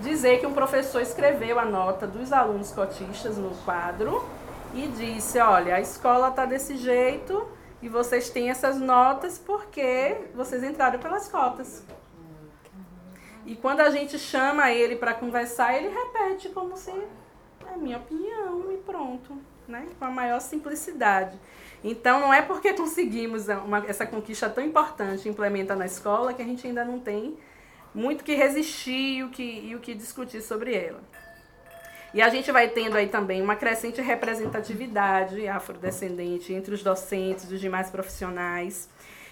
dizer 0.00 0.40
que 0.40 0.46
um 0.46 0.52
professor 0.52 1.00
escreveu 1.00 1.58
a 1.58 1.64
nota 1.64 2.06
dos 2.06 2.32
alunos 2.32 2.72
cotistas 2.72 3.36
no 3.36 3.50
quadro 3.64 4.24
e 4.74 4.86
disse, 4.88 5.38
olha, 5.38 5.76
a 5.76 5.80
escola 5.80 6.28
está 6.28 6.44
desse 6.44 6.76
jeito 6.76 7.46
e 7.82 7.88
vocês 7.88 8.30
têm 8.30 8.50
essas 8.50 8.78
notas 8.78 9.38
porque 9.38 10.16
vocês 10.34 10.62
entraram 10.62 10.98
pelas 10.98 11.28
cotas. 11.28 11.84
E 13.46 13.56
quando 13.56 13.80
a 13.80 13.90
gente 13.90 14.18
chama 14.18 14.70
ele 14.70 14.96
para 14.96 15.14
conversar, 15.14 15.76
ele 15.76 15.88
repete 15.88 16.50
como 16.50 16.76
se 16.76 16.90
é 16.90 17.76
minha 17.76 17.96
opinião 17.96 18.70
e 18.72 18.76
pronto, 18.76 19.36
né? 19.66 19.86
Com 19.98 20.04
a 20.04 20.10
maior 20.10 20.40
simplicidade. 20.40 21.38
Então, 21.82 22.20
não 22.20 22.32
é 22.32 22.42
porque 22.42 22.74
conseguimos 22.74 23.48
uma, 23.48 23.78
essa 23.86 24.04
conquista 24.04 24.48
tão 24.50 24.62
importante 24.62 25.28
implementar 25.28 25.76
na 25.76 25.86
escola 25.86 26.34
que 26.34 26.42
a 26.42 26.44
gente 26.44 26.66
ainda 26.66 26.84
não 26.84 27.00
tem 27.00 27.38
muito 27.94 28.24
que 28.24 28.34
resistir 28.34 29.18
e 29.18 29.24
o 29.24 29.30
que, 29.30 29.42
e 29.42 29.74
o 29.74 29.80
que 29.80 29.94
discutir 29.94 30.40
sobre 30.42 30.74
ela. 30.74 31.00
E 32.12 32.20
a 32.20 32.28
gente 32.28 32.50
vai 32.50 32.68
tendo 32.68 32.96
aí 32.96 33.08
também 33.08 33.40
uma 33.40 33.54
crescente 33.54 34.00
representatividade 34.00 35.46
afrodescendente 35.46 36.52
entre 36.52 36.74
os 36.74 36.82
docentes 36.82 37.48
e 37.50 37.54
os 37.54 37.60
demais 37.60 37.88
profissionais. 37.88 38.88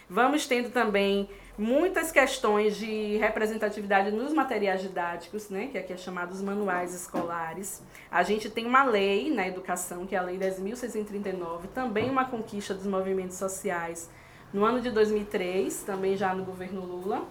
Vamos 0.09 0.47
tendo 0.47 0.71
também 0.71 1.29
muitas 1.59 2.13
questões 2.13 2.77
de 2.77 3.17
representatividade 3.17 4.13
nos 4.13 4.33
materiais 4.33 4.81
didáticos, 4.81 5.51
né, 5.51 5.69
que 5.73 5.77
aqui 5.77 5.93
é 5.93 5.97
chamado 5.97 6.33
os 6.33 6.41
manuais 6.41 6.95
escolares. 6.95 7.83
A 8.09 8.23
gente 8.23 8.49
tem 8.49 8.65
uma 8.65 8.85
lei 8.85 9.29
na 9.35 9.47
educação, 9.49 10.07
que 10.07 10.15
é 10.15 10.19
a 10.19 10.23
Lei 10.23 10.39
10.639, 10.39 11.67
também 11.75 12.09
uma 12.09 12.25
conquista 12.27 12.73
dos 12.73 12.87
movimentos 12.87 13.37
sociais 13.37 14.09
no 14.53 14.65
ano 14.65 14.81
de 14.81 14.91
2003, 14.91 15.83
também 15.83 16.17
já 16.17 16.33
no 16.33 16.45
governo 16.45 16.81
Lula, 16.81 17.27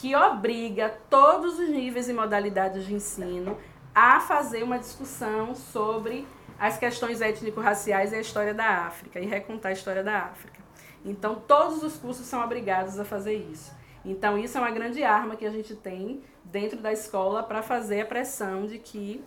que 0.00 0.14
obriga 0.14 0.96
todos 1.10 1.58
os 1.58 1.68
níveis 1.68 2.08
e 2.08 2.12
modalidades 2.12 2.86
de 2.86 2.94
ensino 2.94 3.58
a 3.92 4.20
fazer 4.20 4.62
uma 4.62 4.78
discussão 4.78 5.56
sobre 5.56 6.26
as 6.56 6.78
questões 6.78 7.20
étnico-raciais 7.20 8.12
e 8.12 8.16
a 8.16 8.20
história 8.20 8.54
da 8.54 8.86
África, 8.86 9.18
e 9.18 9.26
recontar 9.26 9.70
a 9.70 9.72
história 9.72 10.04
da 10.04 10.18
África. 10.18 10.60
Então, 11.04 11.36
todos 11.36 11.82
os 11.82 11.96
cursos 11.96 12.26
são 12.26 12.42
obrigados 12.42 12.98
a 12.98 13.04
fazer 13.04 13.34
isso. 13.34 13.72
Então, 14.04 14.38
isso 14.38 14.56
é 14.56 14.60
uma 14.60 14.70
grande 14.70 15.02
arma 15.02 15.34
que 15.34 15.44
a 15.44 15.50
gente 15.50 15.74
tem 15.74 16.22
dentro 16.44 16.78
da 16.78 16.92
escola 16.92 17.42
para 17.42 17.62
fazer 17.62 18.02
a 18.02 18.06
pressão 18.06 18.66
de 18.66 18.78
que 18.78 19.24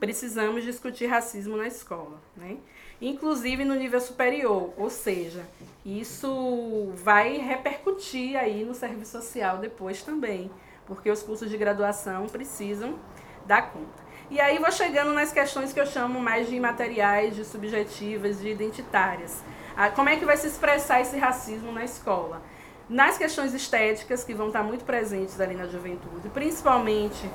precisamos 0.00 0.64
discutir 0.64 1.06
racismo 1.06 1.56
na 1.56 1.68
escola. 1.68 2.20
Né? 2.36 2.56
Inclusive 3.00 3.64
no 3.64 3.74
nível 3.74 4.00
superior, 4.00 4.72
ou 4.76 4.90
seja, 4.90 5.46
isso 5.84 6.90
vai 6.96 7.36
repercutir 7.36 8.36
aí 8.36 8.64
no 8.64 8.74
serviço 8.74 9.12
social 9.12 9.58
depois 9.58 10.02
também, 10.02 10.50
porque 10.86 11.10
os 11.10 11.22
cursos 11.22 11.48
de 11.48 11.56
graduação 11.56 12.26
precisam 12.26 12.98
dar 13.46 13.70
conta. 13.70 14.10
E 14.30 14.40
aí 14.40 14.58
vou 14.58 14.70
chegando 14.70 15.12
nas 15.12 15.32
questões 15.32 15.72
que 15.72 15.80
eu 15.80 15.86
chamo 15.86 16.20
mais 16.20 16.48
de 16.48 16.54
imateriais, 16.54 17.34
de 17.34 17.44
subjetivas, 17.44 18.40
de 18.40 18.48
identitárias. 18.48 19.42
Ah, 19.76 19.90
como 19.90 20.08
é 20.08 20.16
que 20.16 20.24
vai 20.24 20.36
se 20.36 20.46
expressar 20.46 21.00
esse 21.00 21.16
racismo 21.18 21.72
na 21.72 21.84
escola? 21.84 22.42
Nas 22.88 23.16
questões 23.16 23.54
estéticas, 23.54 24.22
que 24.22 24.34
vão 24.34 24.48
estar 24.48 24.62
muito 24.62 24.84
presentes 24.84 25.40
ali 25.40 25.54
na 25.54 25.66
juventude, 25.66 26.28
principalmente 26.28 27.28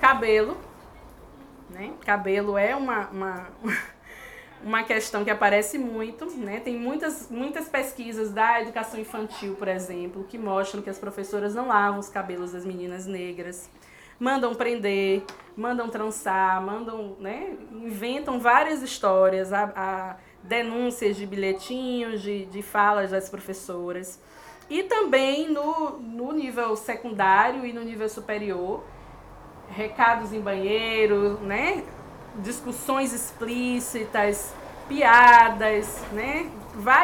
cabelo. 0.00 0.56
Né? 1.72 1.92
Cabelo 2.04 2.56
é 2.56 2.76
uma, 2.76 3.08
uma, 3.08 3.48
uma 4.62 4.82
questão 4.82 5.24
que 5.24 5.30
aparece 5.30 5.78
muito. 5.78 6.26
Né? 6.26 6.60
Tem 6.60 6.76
muitas, 6.76 7.28
muitas 7.30 7.68
pesquisas 7.68 8.30
da 8.30 8.60
educação 8.60 9.00
infantil, 9.00 9.54
por 9.54 9.68
exemplo, 9.68 10.24
que 10.24 10.38
mostram 10.38 10.82
que 10.82 10.90
as 10.90 10.98
professoras 10.98 11.54
não 11.54 11.68
lavam 11.68 11.98
os 11.98 12.08
cabelos 12.08 12.52
das 12.52 12.64
meninas 12.64 13.06
negras 13.06 13.68
mandam 14.22 14.54
prender, 14.54 15.24
mandam 15.56 15.88
trançar, 15.88 16.62
mandam, 16.62 17.16
né, 17.18 17.56
inventam 17.72 18.38
várias 18.38 18.80
histórias, 18.80 19.52
a, 19.52 19.64
a 19.74 20.16
denúncias 20.44 21.16
de 21.16 21.26
bilhetinhos, 21.26 22.22
de, 22.22 22.46
de 22.46 22.62
falas 22.62 23.10
das 23.10 23.28
professoras. 23.28 24.20
E 24.70 24.84
também 24.84 25.48
no, 25.48 25.98
no 25.98 26.32
nível 26.32 26.76
secundário 26.76 27.66
e 27.66 27.72
no 27.72 27.82
nível 27.82 28.08
superior, 28.08 28.84
recados 29.74 30.32
em 30.32 30.40
banheiro, 30.40 31.38
né? 31.40 31.84
discussões 32.36 33.12
explícitas, 33.12 34.52
piadas, 34.88 36.02
né? 36.12 36.50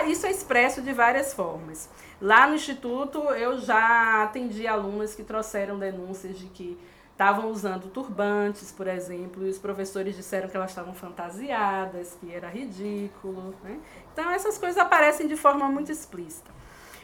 Isso 0.06 0.26
é 0.26 0.30
expresso 0.30 0.80
de 0.80 0.92
várias 0.92 1.34
formas. 1.34 1.88
Lá 2.20 2.46
no 2.46 2.54
Instituto, 2.54 3.18
eu 3.30 3.58
já 3.58 4.24
atendi 4.24 4.66
alunas 4.66 5.14
que 5.14 5.22
trouxeram 5.22 5.78
denúncias 5.78 6.38
de 6.38 6.46
que 6.46 6.78
estavam 7.12 7.50
usando 7.50 7.88
turbantes, 7.88 8.72
por 8.72 8.86
exemplo, 8.86 9.46
e 9.46 9.50
os 9.50 9.58
professores 9.58 10.16
disseram 10.16 10.48
que 10.48 10.56
elas 10.56 10.70
estavam 10.70 10.94
fantasiadas, 10.94 12.16
que 12.20 12.32
era 12.32 12.48
ridículo. 12.48 13.54
Né? 13.62 13.78
Então, 14.12 14.30
essas 14.30 14.56
coisas 14.56 14.78
aparecem 14.78 15.26
de 15.26 15.36
forma 15.36 15.68
muito 15.68 15.92
explícita. 15.92 16.50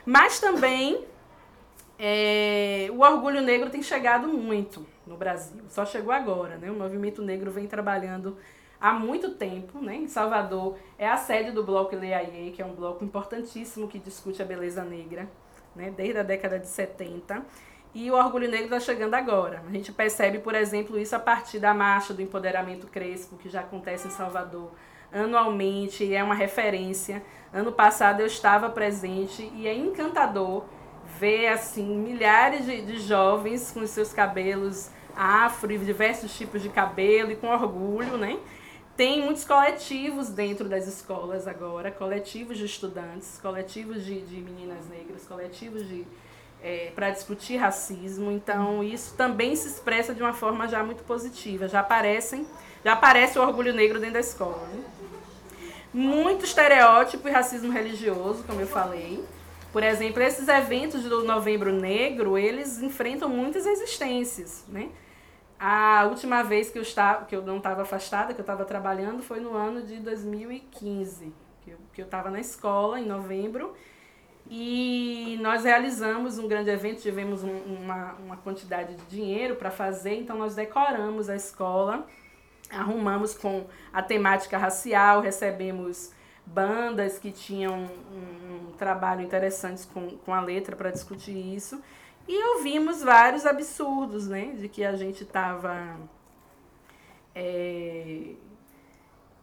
Mas 0.07 0.40
também 0.40 1.05
é, 1.98 2.88
o 2.92 3.00
orgulho 3.00 3.42
negro 3.42 3.70
tem 3.70 3.83
chegado 3.83 4.29
muito 4.29 4.87
no 5.07 5.17
Brasil, 5.17 5.62
só 5.69 5.85
chegou 5.85 6.12
agora. 6.12 6.57
Né? 6.57 6.71
O 6.71 6.75
movimento 6.75 7.23
negro 7.23 7.51
vem 7.51 7.67
trabalhando 7.67 8.37
há 8.81 8.93
muito 8.93 9.33
tempo. 9.33 9.79
Né? 9.81 9.97
Em 9.97 10.09
Salvador 10.09 10.77
é 10.99 11.09
a 11.09 11.17
sede 11.17 11.51
do 11.51 11.62
Bloco 11.62 11.95
Leaie, 11.95 12.53
que 12.53 12.62
é 12.62 12.64
um 12.64 12.75
bloco 12.75 13.05
importantíssimo 13.05 13.88
que 13.88 13.99
discute 13.99 14.43
a 14.43 14.45
beleza 14.45 14.85
negra, 14.85 15.29
né? 15.75 15.93
desde 15.97 16.19
a 16.19 16.23
década 16.23 16.59
de 16.59 16.67
70 16.67 17.45
e 17.95 18.11
o 18.11 18.14
orgulho 18.14 18.51
negro 18.51 18.64
está 18.64 18.81
chegando 18.81 19.14
agora. 19.14 19.62
A 19.69 19.73
gente 19.73 19.93
percebe, 19.93 20.40
por 20.40 20.55
exemplo, 20.55 20.99
isso 20.99 21.14
a 21.14 21.21
partir 21.21 21.61
da 21.61 21.73
marcha 21.73 22.12
do 22.12 22.21
empoderamento 22.21 22.88
crespo, 22.88 23.37
que 23.37 23.49
já 23.49 23.61
acontece 23.61 24.09
em 24.09 24.11
Salvador 24.11 24.73
anualmente, 25.12 26.12
é 26.12 26.23
uma 26.23 26.35
referência. 26.35 27.23
Ano 27.53 27.71
passado 27.71 28.19
eu 28.19 28.27
estava 28.27 28.69
presente 28.69 29.49
e 29.55 29.69
é 29.69 29.75
encantador 29.75 30.64
ver 31.18 31.48
assim 31.48 31.96
milhares 31.96 32.64
de, 32.64 32.83
de 32.83 33.00
jovens 33.00 33.70
com 33.70 33.87
seus 33.87 34.12
cabelos 34.12 34.90
afro 35.16 35.72
e 35.72 35.79
diversos 35.79 36.37
tipos 36.37 36.62
de 36.62 36.68
cabelo 36.68 37.31
e 37.33 37.37
com 37.37 37.48
orgulho, 37.48 38.16
né? 38.16 38.38
Tem 38.96 39.22
muitos 39.22 39.44
coletivos 39.44 40.29
dentro 40.29 40.68
das 40.68 40.87
escolas 40.87 41.48
agora, 41.48 41.90
coletivos 41.90 42.57
de 42.57 42.64
estudantes, 42.64 43.40
coletivos 43.42 44.05
de, 44.05 44.20
de 44.20 44.37
meninas 44.37 44.88
negras, 44.88 45.24
coletivos 45.27 45.88
de, 45.88 46.07
é, 46.62 46.92
para 46.94 47.11
discutir 47.11 47.57
racismo. 47.57 48.31
Então, 48.31 48.85
isso 48.85 49.16
também 49.16 49.57
se 49.57 49.66
expressa 49.66 50.14
de 50.14 50.22
uma 50.22 50.33
forma 50.33 50.68
já 50.68 50.85
muito 50.85 51.03
positiva. 51.03 51.66
Já 51.66 51.81
aparecem, 51.81 52.46
já 52.85 52.92
aparece 52.92 53.37
o 53.37 53.42
orgulho 53.42 53.74
negro 53.74 53.98
dentro 53.98 54.14
da 54.14 54.20
escola. 54.20 54.64
Né? 54.68 54.85
Muito 55.92 56.44
estereótipo 56.44 57.29
e 57.29 57.33
racismo 57.33 57.72
religioso, 57.72 58.44
como 58.44 58.61
eu 58.61 58.66
falei. 58.66 59.24
Por 59.74 59.82
exemplo, 59.82 60.22
esses 60.22 60.46
eventos 60.46 61.02
do 61.02 61.24
Novembro 61.24 61.72
Negro, 61.72 62.38
eles 62.38 62.80
enfrentam 62.80 63.28
muitas 63.28 63.66
resistências, 63.66 64.64
né? 64.68 64.88
A 65.58 66.06
última 66.08 66.44
vez 66.44 66.70
que 66.70 66.78
eu, 66.78 66.82
estava, 66.82 67.24
que 67.24 67.34
eu 67.34 67.42
não 67.42 67.56
estava 67.56 67.82
afastada, 67.82 68.32
que 68.32 68.38
eu 68.38 68.44
estava 68.44 68.64
trabalhando, 68.64 69.20
foi 69.20 69.40
no 69.40 69.52
ano 69.52 69.82
de 69.82 69.96
2015, 69.96 71.32
que 71.92 72.00
eu 72.00 72.04
estava 72.04 72.30
na 72.30 72.38
escola, 72.38 73.00
em 73.00 73.04
novembro, 73.04 73.74
e 74.48 75.40
nós 75.42 75.64
realizamos 75.64 76.38
um 76.38 76.46
grande 76.46 76.70
evento, 76.70 77.02
tivemos 77.02 77.42
um, 77.42 77.56
uma, 77.64 78.12
uma 78.24 78.37
quantidade 78.37 78.94
de 78.94 79.04
dinheiro 79.06 79.56
para 79.56 79.72
fazer, 79.72 80.14
então 80.14 80.38
nós 80.38 80.54
decoramos 80.54 81.28
a 81.28 81.34
escola, 81.34 82.06
arrumamos 82.70 83.34
com 83.34 83.66
a 83.92 84.00
temática 84.00 84.56
racial, 84.56 85.20
recebemos 85.20 86.12
bandas 86.46 87.18
que 87.18 87.33
tinham 87.33 87.74
um, 87.74 88.68
um 88.68 88.72
trabalho 88.78 89.22
interessante 89.22 89.87
com, 89.87 90.11
com 90.18 90.35
a 90.35 90.40
letra 90.40 90.76
para 90.76 90.90
discutir 90.90 91.37
isso. 91.37 91.83
E 92.26 92.42
ouvimos 92.57 93.02
vários 93.02 93.44
absurdos, 93.44 94.26
né? 94.28 94.54
De 94.59 94.68
que 94.68 94.85
a 94.85 94.96
gente 94.96 95.24
estava 95.24 95.96
é, 97.35 98.35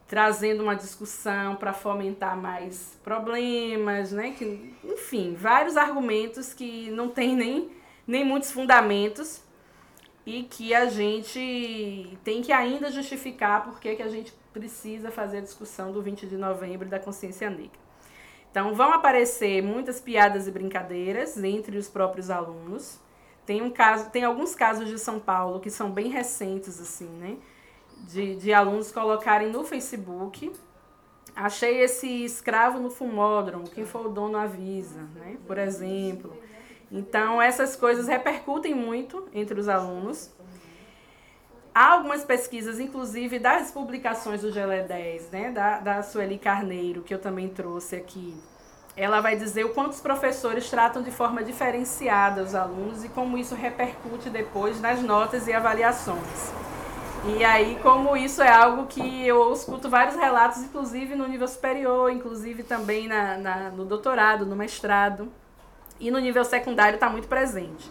trazendo 0.07 0.63
uma 0.63 0.75
discussão 0.75 1.55
para 1.55 1.73
fomentar 1.73 2.35
mais 2.35 2.99
problemas, 3.03 4.11
né? 4.11 4.31
Que, 4.31 4.75
enfim, 4.83 5.35
vários 5.35 5.77
argumentos 5.77 6.53
que 6.53 6.89
não 6.91 7.09
tem 7.09 7.35
nem, 7.35 7.71
nem 8.07 8.25
muitos 8.25 8.51
fundamentos 8.51 9.41
e 10.25 10.43
que 10.43 10.73
a 10.73 10.85
gente 10.87 12.17
tem 12.23 12.41
que 12.41 12.51
ainda 12.51 12.91
justificar 12.91 13.63
porque 13.63 13.95
que 13.95 14.03
a 14.03 14.07
gente 14.07 14.33
precisa 14.53 15.11
fazer 15.11 15.37
a 15.37 15.41
discussão 15.41 15.91
do 15.91 16.01
20 16.01 16.27
de 16.27 16.37
novembro 16.37 16.87
da 16.87 16.99
consciência 16.99 17.49
negra. 17.49 17.79
Então 18.49 18.73
vão 18.75 18.91
aparecer 18.91 19.61
muitas 19.61 20.01
piadas 20.01 20.47
e 20.47 20.51
brincadeiras 20.51 21.41
entre 21.41 21.77
os 21.77 21.87
próprios 21.87 22.29
alunos. 22.29 22.99
Tem 23.45 23.61
um 23.61 23.69
caso, 23.69 24.09
tem 24.09 24.23
alguns 24.23 24.53
casos 24.53 24.89
de 24.89 24.99
São 24.99 25.19
Paulo 25.19 25.59
que 25.59 25.69
são 25.69 25.91
bem 25.91 26.09
recentes 26.09 26.79
assim, 26.79 27.07
né? 27.07 27.37
de, 28.07 28.35
de 28.35 28.53
alunos 28.53 28.91
colocarem 28.91 29.49
no 29.51 29.63
Facebook 29.63 30.51
Achei 31.35 31.81
esse 31.81 32.25
escravo 32.25 32.79
no 32.79 32.89
fumódromo, 32.89 33.69
quem 33.69 33.85
for 33.85 34.05
o 34.05 34.09
dono 34.09 34.37
avisa, 34.37 35.01
né? 35.15 35.37
por 35.47 35.57
exemplo. 35.57 36.35
Então, 36.91 37.41
essas 37.41 37.75
coisas 37.75 38.07
repercutem 38.07 38.75
muito 38.75 39.27
entre 39.33 39.57
os 39.59 39.69
alunos. 39.69 40.29
Há 41.73 41.93
algumas 41.93 42.25
pesquisas, 42.25 42.81
inclusive 42.81 43.39
das 43.39 43.71
publicações 43.71 44.41
do 44.41 44.51
GLE 44.51 44.83
10, 44.87 45.29
né? 45.31 45.51
da, 45.51 45.79
da 45.79 46.03
Sueli 46.03 46.37
Carneiro, 46.37 47.01
que 47.01 47.13
eu 47.13 47.19
também 47.19 47.47
trouxe 47.47 47.95
aqui. 47.95 48.35
Ela 48.95 49.21
vai 49.21 49.37
dizer 49.37 49.63
o 49.63 49.69
quanto 49.69 49.93
os 49.93 50.01
professores 50.01 50.69
tratam 50.69 51.01
de 51.01 51.11
forma 51.11 51.41
diferenciada 51.41 52.43
os 52.43 52.53
alunos 52.53 53.05
e 53.05 53.09
como 53.09 53.37
isso 53.37 53.55
repercute 53.55 54.29
depois 54.29 54.81
nas 54.81 55.01
notas 55.01 55.47
e 55.47 55.53
avaliações. 55.53 56.51
E 57.37 57.41
aí, 57.45 57.79
como 57.81 58.17
isso 58.17 58.41
é 58.41 58.49
algo 58.51 58.87
que 58.87 59.25
eu 59.25 59.53
escuto 59.53 59.89
vários 59.89 60.17
relatos, 60.17 60.63
inclusive 60.63 61.15
no 61.15 61.25
nível 61.25 61.47
superior, 61.47 62.11
inclusive 62.11 62.63
também 62.63 63.07
na, 63.07 63.37
na 63.37 63.69
no 63.69 63.85
doutorado, 63.85 64.45
no 64.45 64.57
mestrado, 64.57 65.31
e 66.01 66.11
no 66.11 66.19
nível 66.19 66.43
secundário 66.43 66.95
está 66.95 67.09
muito 67.09 67.29
presente. 67.29 67.89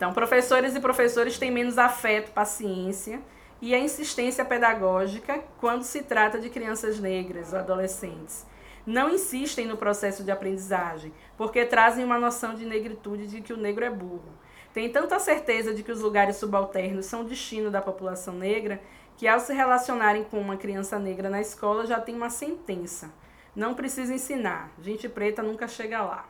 Então, 0.00 0.14
professores 0.14 0.74
e 0.74 0.80
professores 0.80 1.36
têm 1.36 1.50
menos 1.50 1.76
afeto, 1.76 2.32
paciência 2.32 3.20
e 3.60 3.74
a 3.74 3.78
insistência 3.78 4.42
pedagógica 4.46 5.44
quando 5.58 5.82
se 5.82 6.00
trata 6.02 6.40
de 6.40 6.48
crianças 6.48 6.98
negras 6.98 7.52
ou 7.52 7.58
adolescentes. 7.58 8.46
Não 8.86 9.10
insistem 9.10 9.66
no 9.66 9.76
processo 9.76 10.24
de 10.24 10.30
aprendizagem, 10.30 11.12
porque 11.36 11.66
trazem 11.66 12.02
uma 12.02 12.18
noção 12.18 12.54
de 12.54 12.64
negritude 12.64 13.26
de 13.26 13.42
que 13.42 13.52
o 13.52 13.58
negro 13.58 13.84
é 13.84 13.90
burro 13.90 14.40
tem 14.72 14.88
tanta 14.88 15.18
certeza 15.18 15.74
de 15.74 15.82
que 15.82 15.90
os 15.90 16.00
lugares 16.00 16.36
subalternos 16.36 17.06
são 17.06 17.22
o 17.22 17.24
destino 17.24 17.70
da 17.70 17.82
população 17.82 18.34
negra 18.34 18.80
que, 19.16 19.26
ao 19.26 19.40
se 19.40 19.52
relacionarem 19.52 20.22
com 20.24 20.40
uma 20.40 20.56
criança 20.56 20.98
negra 20.98 21.28
na 21.28 21.40
escola, 21.40 21.86
já 21.86 22.00
tem 22.00 22.14
uma 22.14 22.30
sentença. 22.30 23.12
Não 23.54 23.74
precisa 23.74 24.14
ensinar. 24.14 24.72
Gente 24.80 25.08
preta 25.08 25.42
nunca 25.42 25.66
chega 25.66 26.00
lá. 26.02 26.24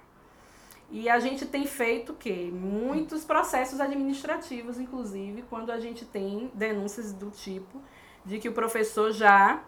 E 0.90 1.08
a 1.08 1.20
gente 1.20 1.46
tem 1.46 1.66
feito 1.66 2.12
o 2.12 2.16
quê? 2.16 2.50
Muitos 2.52 3.24
processos 3.24 3.80
administrativos, 3.80 4.78
inclusive, 4.78 5.42
quando 5.42 5.70
a 5.70 5.78
gente 5.78 6.04
tem 6.04 6.50
denúncias 6.52 7.12
do 7.12 7.30
tipo 7.30 7.80
de 8.24 8.38
que 8.38 8.48
o 8.48 8.52
professor 8.52 9.12
já 9.12 9.62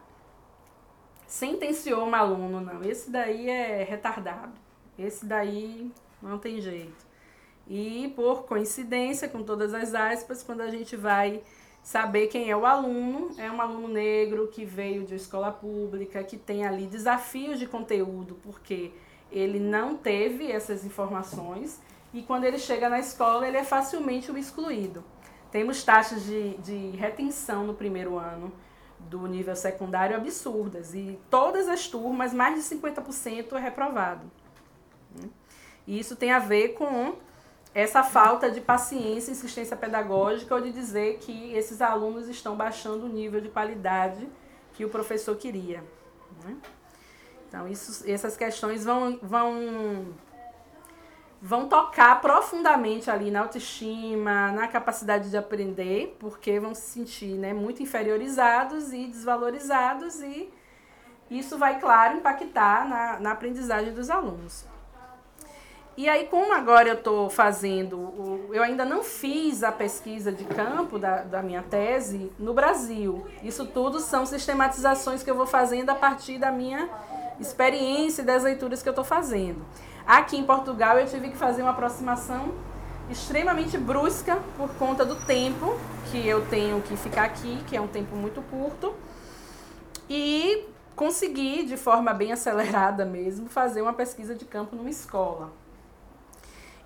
sentenciou 1.27 2.05
um 2.05 2.15
aluno. 2.15 2.61
Não, 2.61 2.83
esse 2.83 3.09
daí 3.11 3.49
é 3.49 3.85
retardado. 3.85 4.53
Esse 4.99 5.25
daí 5.25 5.91
não 6.21 6.39
tem 6.39 6.61
jeito. 6.61 7.07
E 7.69 8.13
por 8.17 8.45
coincidência, 8.45 9.29
com 9.29 9.43
todas 9.43 9.73
as 9.73 9.95
aspas, 9.95 10.43
quando 10.43 10.61
a 10.61 10.71
gente 10.71 10.97
vai 10.97 11.43
saber 11.83 12.27
quem 12.27 12.51
é 12.51 12.57
o 12.57 12.67
aluno, 12.67 13.31
é 13.39 13.51
um 13.51 13.61
aluno 13.61 13.89
negro 13.89 14.49
que 14.49 14.65
veio 14.65 15.05
de 15.05 15.15
escola 15.15 15.51
pública, 15.51 16.23
que 16.23 16.37
tem 16.37 16.67
ali 16.67 16.87
desafios 16.87 17.59
de 17.59 17.67
conteúdo, 17.67 18.39
porque 18.43 18.93
ele 19.33 19.59
não 19.59 19.97
teve 19.97 20.51
essas 20.51 20.85
informações 20.85 21.81
e 22.12 22.23
quando 22.23 22.45
ele 22.45 22.59
chega 22.59 22.88
na 22.88 22.99
escola 22.99 23.49
ele 23.49 23.57
é 23.57 23.64
facilmente 23.64 24.31
o 24.31 24.38
excluído. 24.38 25.03
Temos 25.51 25.83
taxas 25.83 26.25
de, 26.25 26.55
de 26.59 26.90
retenção 26.97 27.66
no 27.66 27.75
primeiro 27.75 28.18
ano 28.18 28.53
do 29.01 29.27
nível 29.27 29.57
secundário 29.57 30.16
absurdas 30.16 30.95
e 30.95 31.18
todas 31.29 31.68
as 31.68 31.88
turmas, 31.88 32.33
mais 32.33 32.55
de 32.55 32.77
50% 32.77 33.53
é 33.53 33.59
reprovado. 33.59 34.31
E 35.87 35.99
isso 35.99 36.14
tem 36.14 36.31
a 36.31 36.38
ver 36.38 36.71
com 36.71 37.16
essa 37.75 38.03
falta 38.03 38.51
de 38.51 38.61
paciência 38.61 39.31
e 39.31 39.35
insistência 39.35 39.77
pedagógica 39.77 40.55
ou 40.55 40.61
de 40.61 40.71
dizer 40.71 41.18
que 41.18 41.53
esses 41.55 41.81
alunos 41.81 42.29
estão 42.29 42.55
baixando 42.55 43.07
o 43.07 43.09
nível 43.09 43.40
de 43.40 43.49
qualidade 43.49 44.29
que 44.75 44.85
o 44.85 44.88
professor 44.88 45.37
queria. 45.37 45.83
Né? 46.45 46.57
Então, 47.53 47.69
isso, 47.69 48.11
essas 48.11 48.35
questões 48.35 48.83
vão, 48.83 49.19
vão, 49.21 50.07
vão 51.38 51.69
tocar 51.69 52.19
profundamente 52.23 53.11
ali 53.11 53.31
na 53.31 53.41
autoestima, 53.41 54.51
na 54.53 54.67
capacidade 54.69 55.29
de 55.29 55.37
aprender, 55.37 56.17
porque 56.19 56.59
vão 56.59 56.75
se 56.75 56.81
sentir 56.81 57.35
né, 57.35 57.53
muito 57.53 57.83
inferiorizados 57.83 58.91
e 58.95 59.07
desvalorizados, 59.07 60.23
e 60.23 60.51
isso 61.31 61.59
vai, 61.59 61.79
claro, 61.79 62.17
impactar 62.17 62.88
na, 62.88 63.21
na 63.21 63.33
aprendizagem 63.33 63.93
dos 63.93 64.09
alunos. 64.09 64.65
E 65.95 66.09
aí, 66.09 66.27
como 66.29 66.55
agora 66.55 66.88
eu 66.88 66.95
estou 66.95 67.29
fazendo, 67.29 68.49
eu 68.51 68.62
ainda 68.62 68.83
não 68.83 69.05
fiz 69.05 69.62
a 69.62 69.71
pesquisa 69.71 70.33
de 70.33 70.45
campo 70.47 70.99
da, 70.99 71.19
da 71.19 71.43
minha 71.43 71.62
tese 71.62 72.33
no 72.38 72.55
Brasil. 72.55 73.27
Isso 73.43 73.67
tudo 73.67 74.01
são 74.01 74.25
sistematizações 74.25 75.23
que 75.23 75.31
eu 75.31 75.35
vou 75.35 75.47
fazendo 75.47 75.91
a 75.91 75.95
partir 75.95 76.38
da 76.38 76.51
minha 76.51 76.88
experiência 77.40 78.23
das 78.23 78.42
leituras 78.42 78.83
que 78.83 78.88
eu 78.88 78.92
estou 78.92 79.05
fazendo. 79.05 79.64
Aqui 80.07 80.37
em 80.37 80.45
Portugal 80.45 80.99
eu 80.99 81.07
tive 81.07 81.31
que 81.31 81.37
fazer 81.37 81.62
uma 81.62 81.71
aproximação 81.71 82.53
extremamente 83.11 83.77
brusca 83.77 84.38
por 84.57 84.71
conta 84.75 85.05
do 85.05 85.16
tempo 85.27 85.79
que 86.11 86.27
eu 86.27 86.47
tenho 86.47 86.81
que 86.81 86.97
ficar 86.97 87.25
aqui, 87.25 87.62
que 87.66 87.77
é 87.77 87.81
um 87.81 87.87
tempo 87.87 88.16
muito 88.16 88.42
curto, 88.42 88.95
e 90.09 90.66
consegui, 90.97 91.64
de 91.64 91.77
forma 91.77 92.12
bem 92.12 92.33
acelerada 92.33 93.05
mesmo, 93.05 93.49
fazer 93.49 93.83
uma 93.83 93.92
pesquisa 93.92 94.35
de 94.35 94.45
campo 94.45 94.77
numa 94.77 94.90
escola. 94.90 95.53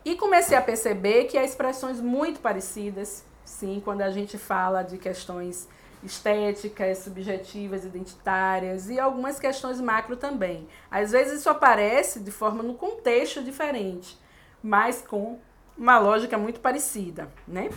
E 0.05 0.15
comecei 0.15 0.57
a 0.57 0.63
perceber 0.63 1.25
que 1.25 1.37
há 1.37 1.45
expressões 1.45 2.01
muito 2.01 2.41
parecidas, 2.41 3.25
sim, 3.45 3.81
quando 3.85 4.03
a 4.03 4.11
gente 4.11 4.39
fala 4.39 4.83
de 4.83 4.99
questões 4.99 5.69
estéticas, 6.03 6.99
subjetivas, 6.99 7.85
identitárias 7.85 8.89
e 8.89 8.99
algumas 8.99 9.39
questões 9.39 9.81
macro 9.81 10.17
também. 10.17 10.69
Às 10.91 11.13
vezes 11.13 11.41
isso 11.41 11.51
aparece 11.51 12.21
de 12.21 12.31
forma 12.31 12.63
no 12.63 12.75
contexto 12.75 13.43
diferente, 13.43 14.19
mas 14.63 15.03
com 15.03 15.39
uma 15.77 15.99
lógica 15.99 16.39
muito 16.39 16.61
parecida, 16.61 17.31
né? 17.47 17.71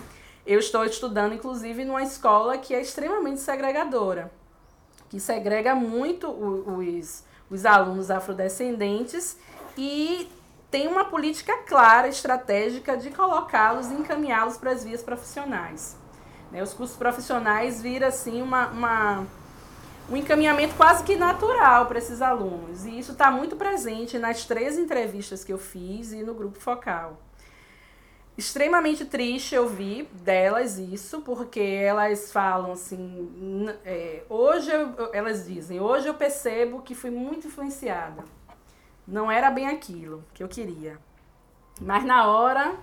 Eu 0.45 0.59
estou 0.59 0.83
estudando, 0.85 1.33
inclusive, 1.33 1.85
numa 1.85 2.01
escola 2.01 2.57
que 2.57 2.73
é 2.73 2.81
extremamente 2.81 3.39
segregadora, 3.39 4.31
que 5.09 5.19
segrega 5.19 5.75
muito 5.75 6.29
os, 6.29 7.23
os 7.49 7.65
alunos 7.65 8.09
afrodescendentes 8.09 9.37
e 9.77 10.29
tem 10.71 10.87
uma 10.87 11.05
política 11.05 11.57
clara, 11.63 12.07
estratégica 12.07 12.95
de 12.95 13.09
colocá-los 13.11 13.87
e 13.87 13.93
encaminhá-los 13.93 14.57
para 14.57 14.71
as 14.71 14.83
vias 14.83 15.01
profissionais. 15.01 15.97
Né? 16.51 16.61
Os 16.61 16.73
cursos 16.73 16.97
profissionais 16.97 17.81
viram 17.81 18.07
assim 18.07 18.41
uma, 18.41 18.67
uma, 18.67 19.27
um 20.09 20.17
encaminhamento 20.17 20.75
quase 20.75 21.03
que 21.03 21.15
natural 21.15 21.85
para 21.85 21.97
esses 21.97 22.21
alunos. 22.21 22.85
E 22.85 22.97
isso 22.97 23.11
está 23.11 23.31
muito 23.31 23.55
presente 23.55 24.17
nas 24.17 24.45
três 24.45 24.77
entrevistas 24.77 25.43
que 25.43 25.53
eu 25.53 25.57
fiz 25.57 26.11
e 26.11 26.23
no 26.23 26.33
grupo 26.33 26.59
focal. 26.59 27.19
Extremamente 28.37 29.03
triste 29.03 29.53
eu 29.53 29.67
vi 29.67 30.07
delas 30.13 30.77
isso, 30.77 31.21
porque 31.21 31.59
elas 31.59 32.31
falam 32.31 32.71
assim, 32.71 33.67
é, 33.83 34.23
hoje 34.29 34.71
eu, 34.71 35.09
elas 35.13 35.45
dizem, 35.45 35.81
hoje 35.81 36.07
eu 36.07 36.13
percebo 36.13 36.81
que 36.81 36.95
fui 36.95 37.09
muito 37.09 37.47
influenciada 37.47 38.23
não 39.09 39.31
era 39.31 39.49
bem 39.49 39.67
aquilo 39.67 40.23
que 40.33 40.43
eu 40.43 40.47
queria. 40.47 40.99
Mas 41.81 42.05
na 42.05 42.27
hora 42.27 42.75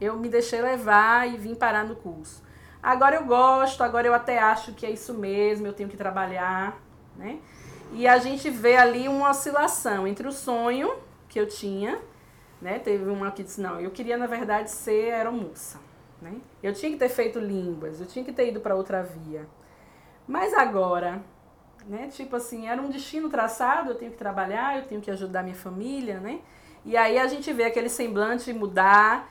eu 0.00 0.16
me 0.16 0.28
deixei 0.28 0.62
levar 0.62 1.28
e 1.28 1.36
vim 1.36 1.54
parar 1.54 1.84
no 1.84 1.96
curso. 1.96 2.42
Agora 2.86 3.16
eu 3.16 3.24
gosto, 3.24 3.82
agora 3.82 4.06
eu 4.06 4.14
até 4.14 4.38
acho 4.38 4.72
que 4.72 4.86
é 4.86 4.90
isso 4.92 5.12
mesmo, 5.12 5.66
eu 5.66 5.72
tenho 5.72 5.88
que 5.88 5.96
trabalhar, 5.96 6.80
né? 7.16 7.40
E 7.90 8.06
a 8.06 8.16
gente 8.18 8.48
vê 8.48 8.76
ali 8.76 9.08
uma 9.08 9.30
oscilação 9.30 10.06
entre 10.06 10.28
o 10.28 10.30
sonho 10.30 10.94
que 11.28 11.40
eu 11.40 11.48
tinha, 11.48 11.98
né? 12.62 12.78
Teve 12.78 13.10
uma 13.10 13.32
que 13.32 13.42
disse, 13.42 13.60
não, 13.60 13.80
eu 13.80 13.90
queria 13.90 14.16
na 14.16 14.28
verdade 14.28 14.70
ser 14.70 15.12
aeromoça, 15.12 15.80
né? 16.22 16.36
Eu 16.62 16.72
tinha 16.72 16.92
que 16.92 16.96
ter 16.96 17.08
feito 17.08 17.40
línguas, 17.40 18.00
eu 18.00 18.06
tinha 18.06 18.24
que 18.24 18.32
ter 18.32 18.50
ido 18.50 18.60
para 18.60 18.76
outra 18.76 19.02
via. 19.02 19.48
Mas 20.24 20.54
agora, 20.54 21.20
né? 21.88 22.06
Tipo 22.06 22.36
assim, 22.36 22.68
era 22.68 22.80
um 22.80 22.88
destino 22.88 23.28
traçado, 23.28 23.90
eu 23.90 23.94
tenho 23.96 24.12
que 24.12 24.16
trabalhar, 24.16 24.78
eu 24.78 24.86
tenho 24.86 25.00
que 25.00 25.10
ajudar 25.10 25.42
minha 25.42 25.56
família, 25.56 26.20
né? 26.20 26.38
E 26.84 26.96
aí 26.96 27.18
a 27.18 27.26
gente 27.26 27.52
vê 27.52 27.64
aquele 27.64 27.88
semblante 27.88 28.52
mudar, 28.52 29.28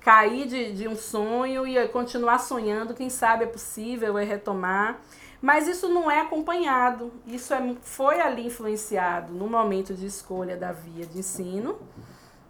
cair 0.00 0.46
de, 0.46 0.72
de 0.72 0.88
um 0.88 0.96
sonho 0.96 1.66
e 1.66 1.88
continuar 1.88 2.38
sonhando, 2.38 2.94
quem 2.94 3.10
sabe 3.10 3.44
é 3.44 3.46
possível, 3.46 4.18
é 4.18 4.24
retomar. 4.24 5.00
Mas 5.40 5.66
isso 5.66 5.88
não 5.88 6.10
é 6.10 6.20
acompanhado, 6.20 7.10
isso 7.26 7.54
é, 7.54 7.76
foi 7.82 8.20
ali 8.20 8.46
influenciado 8.46 9.32
no 9.32 9.48
momento 9.48 9.94
de 9.94 10.04
escolha 10.04 10.56
da 10.56 10.70
via 10.70 11.06
de 11.06 11.18
ensino, 11.18 11.78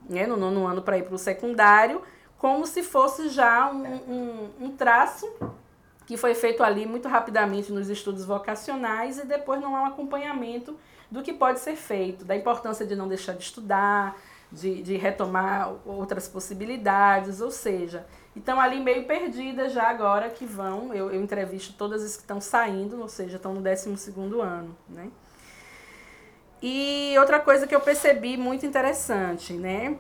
né, 0.08 0.26
no 0.26 0.36
nono 0.36 0.66
ano 0.66 0.82
para 0.82 0.98
ir 0.98 1.04
para 1.04 1.14
o 1.14 1.18
secundário, 1.18 2.02
como 2.36 2.66
se 2.66 2.82
fosse 2.82 3.28
já 3.28 3.70
um, 3.70 3.84
um, 3.84 4.50
um 4.62 4.76
traço 4.76 5.30
que 6.04 6.16
foi 6.16 6.34
feito 6.34 6.64
ali 6.64 6.84
muito 6.84 7.06
rapidamente 7.06 7.70
nos 7.70 7.88
estudos 7.88 8.24
vocacionais 8.24 9.18
e 9.18 9.26
depois 9.26 9.60
não 9.60 9.76
há 9.76 9.82
um 9.82 9.86
acompanhamento 9.86 10.76
do 11.08 11.22
que 11.22 11.32
pode 11.32 11.60
ser 11.60 11.76
feito, 11.76 12.24
da 12.24 12.34
importância 12.34 12.84
de 12.84 12.96
não 12.96 13.06
deixar 13.06 13.34
de 13.34 13.44
estudar, 13.44 14.16
de, 14.52 14.82
de 14.82 14.96
retomar 14.96 15.72
outras 15.86 16.28
possibilidades, 16.28 17.40
ou 17.40 17.50
seja, 17.50 18.06
estão 18.34 18.60
ali 18.60 18.80
meio 18.80 19.06
perdidas 19.06 19.72
já 19.72 19.88
agora 19.88 20.30
que 20.30 20.44
vão, 20.44 20.92
eu, 20.92 21.10
eu 21.10 21.22
entrevisto 21.22 21.74
todas 21.74 22.02
as 22.02 22.16
que 22.16 22.22
estão 22.22 22.40
saindo, 22.40 23.00
ou 23.00 23.08
seja, 23.08 23.36
estão 23.36 23.54
no 23.54 23.60
12 23.60 23.90
ano, 24.40 24.76
né? 24.88 25.10
E 26.62 27.14
outra 27.18 27.40
coisa 27.40 27.66
que 27.66 27.74
eu 27.74 27.80
percebi 27.80 28.36
muito 28.36 28.66
interessante, 28.66 29.54
né? 29.54 29.96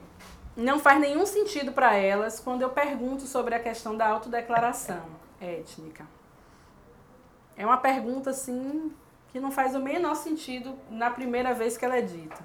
Não 0.56 0.78
faz 0.78 1.00
nenhum 1.00 1.24
sentido 1.24 1.72
para 1.72 1.96
elas 1.96 2.38
quando 2.38 2.62
eu 2.62 2.70
pergunto 2.70 3.22
sobre 3.22 3.54
a 3.54 3.60
questão 3.60 3.96
da 3.96 4.06
autodeclaração 4.08 5.04
étnica. 5.40 6.06
É 7.56 7.64
uma 7.64 7.78
pergunta 7.78 8.30
assim 8.30 8.92
que 9.32 9.40
não 9.40 9.50
faz 9.50 9.74
o 9.74 9.80
menor 9.80 10.16
sentido 10.16 10.76
na 10.90 11.10
primeira 11.10 11.54
vez 11.54 11.78
que 11.78 11.84
ela 11.84 11.96
é 11.96 12.02
dita. 12.02 12.42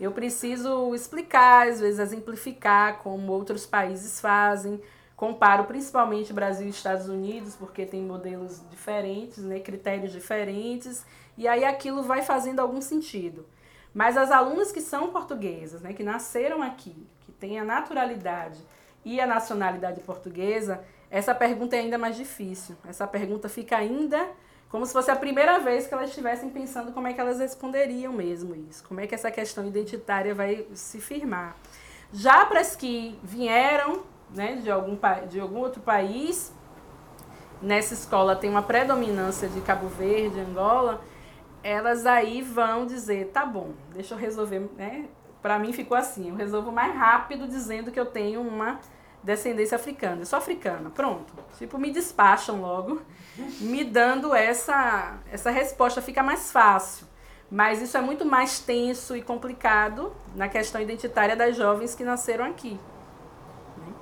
Eu 0.00 0.12
preciso 0.12 0.94
explicar, 0.94 1.68
às 1.68 1.80
vezes 1.80 2.00
exemplificar 2.00 2.98
como 2.98 3.32
outros 3.32 3.64
países 3.64 4.20
fazem. 4.20 4.80
Comparo 5.16 5.64
principalmente 5.64 6.32
Brasil 6.32 6.66
e 6.66 6.70
Estados 6.70 7.08
Unidos, 7.08 7.54
porque 7.54 7.86
tem 7.86 8.02
modelos 8.02 8.60
diferentes, 8.70 9.38
né, 9.38 9.60
critérios 9.60 10.12
diferentes, 10.12 11.06
e 11.38 11.46
aí 11.46 11.64
aquilo 11.64 12.02
vai 12.02 12.22
fazendo 12.22 12.60
algum 12.60 12.80
sentido. 12.80 13.46
Mas 13.94 14.16
as 14.16 14.32
alunas 14.32 14.72
que 14.72 14.80
são 14.80 15.10
portuguesas, 15.12 15.80
né, 15.80 15.92
que 15.92 16.02
nasceram 16.02 16.60
aqui, 16.62 17.06
que 17.20 17.30
têm 17.30 17.60
a 17.60 17.64
naturalidade 17.64 18.58
e 19.04 19.20
a 19.20 19.26
nacionalidade 19.26 20.00
portuguesa, 20.00 20.84
essa 21.08 21.32
pergunta 21.32 21.76
é 21.76 21.78
ainda 21.78 21.96
mais 21.96 22.16
difícil. 22.16 22.76
Essa 22.88 23.06
pergunta 23.06 23.48
fica 23.48 23.76
ainda 23.76 24.28
como 24.74 24.84
se 24.84 24.92
fosse 24.92 25.08
a 25.08 25.14
primeira 25.14 25.60
vez 25.60 25.86
que 25.86 25.94
elas 25.94 26.08
estivessem 26.08 26.50
pensando 26.50 26.90
como 26.90 27.06
é 27.06 27.12
que 27.12 27.20
elas 27.20 27.38
responderiam 27.38 28.12
mesmo 28.12 28.56
isso, 28.56 28.82
como 28.82 28.98
é 28.98 29.06
que 29.06 29.14
essa 29.14 29.30
questão 29.30 29.64
identitária 29.68 30.34
vai 30.34 30.66
se 30.74 31.00
firmar. 31.00 31.54
Já 32.12 32.44
para 32.44 32.58
as 32.58 32.74
que 32.74 33.16
vieram 33.22 34.02
né, 34.34 34.56
de, 34.56 34.68
algum, 34.72 34.98
de 35.28 35.38
algum 35.38 35.60
outro 35.60 35.80
país, 35.80 36.52
nessa 37.62 37.94
escola 37.94 38.34
tem 38.34 38.50
uma 38.50 38.64
predominância 38.64 39.48
de 39.48 39.60
Cabo 39.60 39.86
Verde, 39.86 40.40
Angola, 40.40 41.00
elas 41.62 42.04
aí 42.04 42.42
vão 42.42 42.84
dizer, 42.84 43.28
tá 43.28 43.46
bom, 43.46 43.74
deixa 43.92 44.14
eu 44.14 44.18
resolver, 44.18 44.68
né? 44.76 45.04
Para 45.40 45.56
mim 45.56 45.72
ficou 45.72 45.96
assim, 45.96 46.30
eu 46.30 46.34
resolvo 46.34 46.72
mais 46.72 46.92
rápido 46.96 47.46
dizendo 47.46 47.92
que 47.92 48.00
eu 48.00 48.06
tenho 48.06 48.40
uma 48.40 48.80
descendência 49.24 49.76
africana. 49.76 50.22
Eu 50.22 50.26
sou 50.26 50.38
africana, 50.38 50.90
pronto. 50.90 51.32
Tipo, 51.58 51.78
me 51.78 51.90
despacham 51.90 52.60
logo, 52.60 53.00
me 53.60 53.82
dando 53.82 54.34
essa, 54.34 55.18
essa 55.32 55.50
resposta, 55.50 56.02
fica 56.02 56.22
mais 56.22 56.52
fácil. 56.52 57.06
Mas 57.50 57.80
isso 57.80 57.96
é 57.96 58.00
muito 58.00 58.24
mais 58.24 58.60
tenso 58.60 59.16
e 59.16 59.22
complicado 59.22 60.14
na 60.34 60.48
questão 60.48 60.80
identitária 60.80 61.34
das 61.34 61.56
jovens 61.56 61.94
que 61.94 62.04
nasceram 62.04 62.44
aqui. 62.44 62.78
Né? 63.78 63.92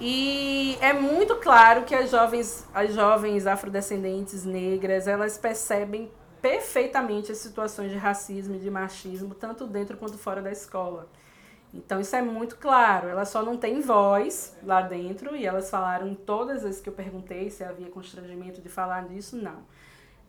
E 0.00 0.76
é 0.80 0.92
muito 0.92 1.36
claro 1.36 1.84
que 1.84 1.94
as 1.94 2.10
jovens, 2.10 2.66
as 2.74 2.92
jovens 2.94 3.46
afrodescendentes 3.46 4.44
negras, 4.44 5.06
elas 5.06 5.38
percebem 5.38 6.10
perfeitamente 6.40 7.30
as 7.30 7.38
situações 7.38 7.92
de 7.92 7.96
racismo 7.96 8.56
e 8.56 8.58
de 8.58 8.70
machismo, 8.70 9.34
tanto 9.34 9.66
dentro 9.66 9.96
quanto 9.96 10.18
fora 10.18 10.42
da 10.42 10.50
escola. 10.50 11.08
Então 11.72 12.00
isso 12.00 12.14
é 12.14 12.22
muito 12.22 12.56
claro. 12.56 13.08
Elas 13.08 13.28
só 13.28 13.42
não 13.42 13.56
têm 13.56 13.80
voz 13.80 14.56
lá 14.62 14.82
dentro 14.82 15.34
e 15.34 15.46
elas 15.46 15.70
falaram 15.70 16.14
todas 16.14 16.58
as 16.58 16.62
vezes 16.64 16.80
que 16.80 16.88
eu 16.88 16.92
perguntei 16.92 17.48
se 17.50 17.64
havia 17.64 17.88
constrangimento 17.88 18.60
de 18.60 18.68
falar 18.68 19.06
disso, 19.08 19.36
não. 19.36 19.64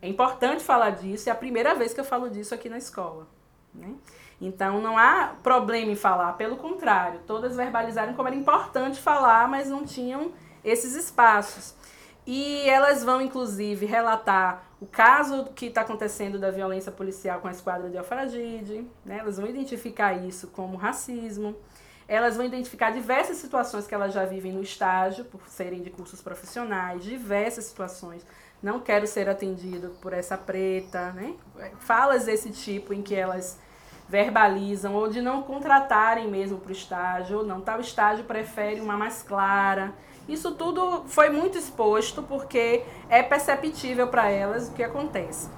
É 0.02 0.08
importante 0.08 0.64
falar 0.64 0.92
disso, 0.92 1.30
é 1.30 1.32
a 1.32 1.36
primeira 1.36 1.74
vez 1.76 1.94
que 1.94 2.00
eu 2.00 2.06
falo 2.06 2.30
disso 2.30 2.54
aqui 2.54 2.70
na 2.70 2.78
escola. 2.78 3.28
Né? 3.74 3.94
Então 4.40 4.82
não 4.82 4.98
há 4.98 5.36
problema 5.42 5.92
em 5.92 5.96
falar, 5.96 6.34
pelo 6.34 6.58
contrário, 6.58 7.22
todas 7.26 7.56
verbalizaram 7.56 8.14
como 8.14 8.28
era 8.28 8.36
importante 8.36 9.00
falar, 9.00 9.48
mas 9.48 9.70
não 9.70 9.86
tinham 9.86 10.32
esses 10.64 10.96
espaços. 10.96 11.76
E 12.26 12.68
elas 12.70 13.04
vão, 13.04 13.22
inclusive, 13.22 13.86
relatar 13.86 14.64
o 14.80 14.86
caso 14.86 15.46
que 15.56 15.68
está 15.68 15.82
acontecendo 15.82 16.40
da 16.40 16.52
violência 16.52 16.92
policial 16.92 17.40
com 17.40 17.48
a 17.48 17.52
esquadra 17.52 17.90
de 17.90 17.98
Alfragide, 17.98 18.88
né? 19.06 19.18
elas 19.20 19.38
vão 19.38 19.48
identificar 19.48 20.14
isso 20.14 20.48
como 20.48 20.78
racismo, 20.78 21.56
elas 22.08 22.36
vão 22.36 22.46
identificar 22.46 22.92
diversas 22.92 23.38
situações 23.38 23.88
que 23.88 23.96
elas 23.96 24.14
já 24.14 24.26
vivem 24.26 24.52
no 24.52 24.62
estágio, 24.62 25.26
por 25.26 25.48
serem 25.48 25.82
de 25.82 25.90
cursos 25.90 26.22
profissionais, 26.22 27.04
diversas 27.04 27.66
situações. 27.66 28.26
Não 28.62 28.80
quero 28.80 29.08
ser 29.08 29.30
atendido 29.30 29.96
por 30.02 30.14
essa 30.14 30.38
preta, 30.38 31.12
né? 31.12 31.34
Falas 31.80 32.26
desse 32.26 32.50
tipo 32.52 32.94
em 32.94 33.02
que 33.02 33.16
elas 33.16 33.58
verbalizam, 34.08 34.94
ou 34.96 35.08
de 35.08 35.22
não 35.22 35.44
contratarem 35.44 36.30
mesmo 36.30 36.58
para 36.58 36.70
o 36.70 36.72
estágio, 36.74 37.40
ou 37.40 37.46
não, 37.46 37.62
tal 37.62 37.80
estágio 37.80 38.26
prefere 38.26 38.80
uma 38.80 38.98
mais 38.98 39.24
clara. 39.24 39.94
Isso 40.28 40.52
tudo 40.54 41.04
foi 41.08 41.30
muito 41.30 41.58
exposto 41.58 42.24
porque 42.24 42.84
é 43.10 43.22
perceptível 43.22 44.08
para 44.08 44.30
elas 44.30 44.70
o 44.70 44.74
que 44.74 44.84
acontece. 44.84 45.50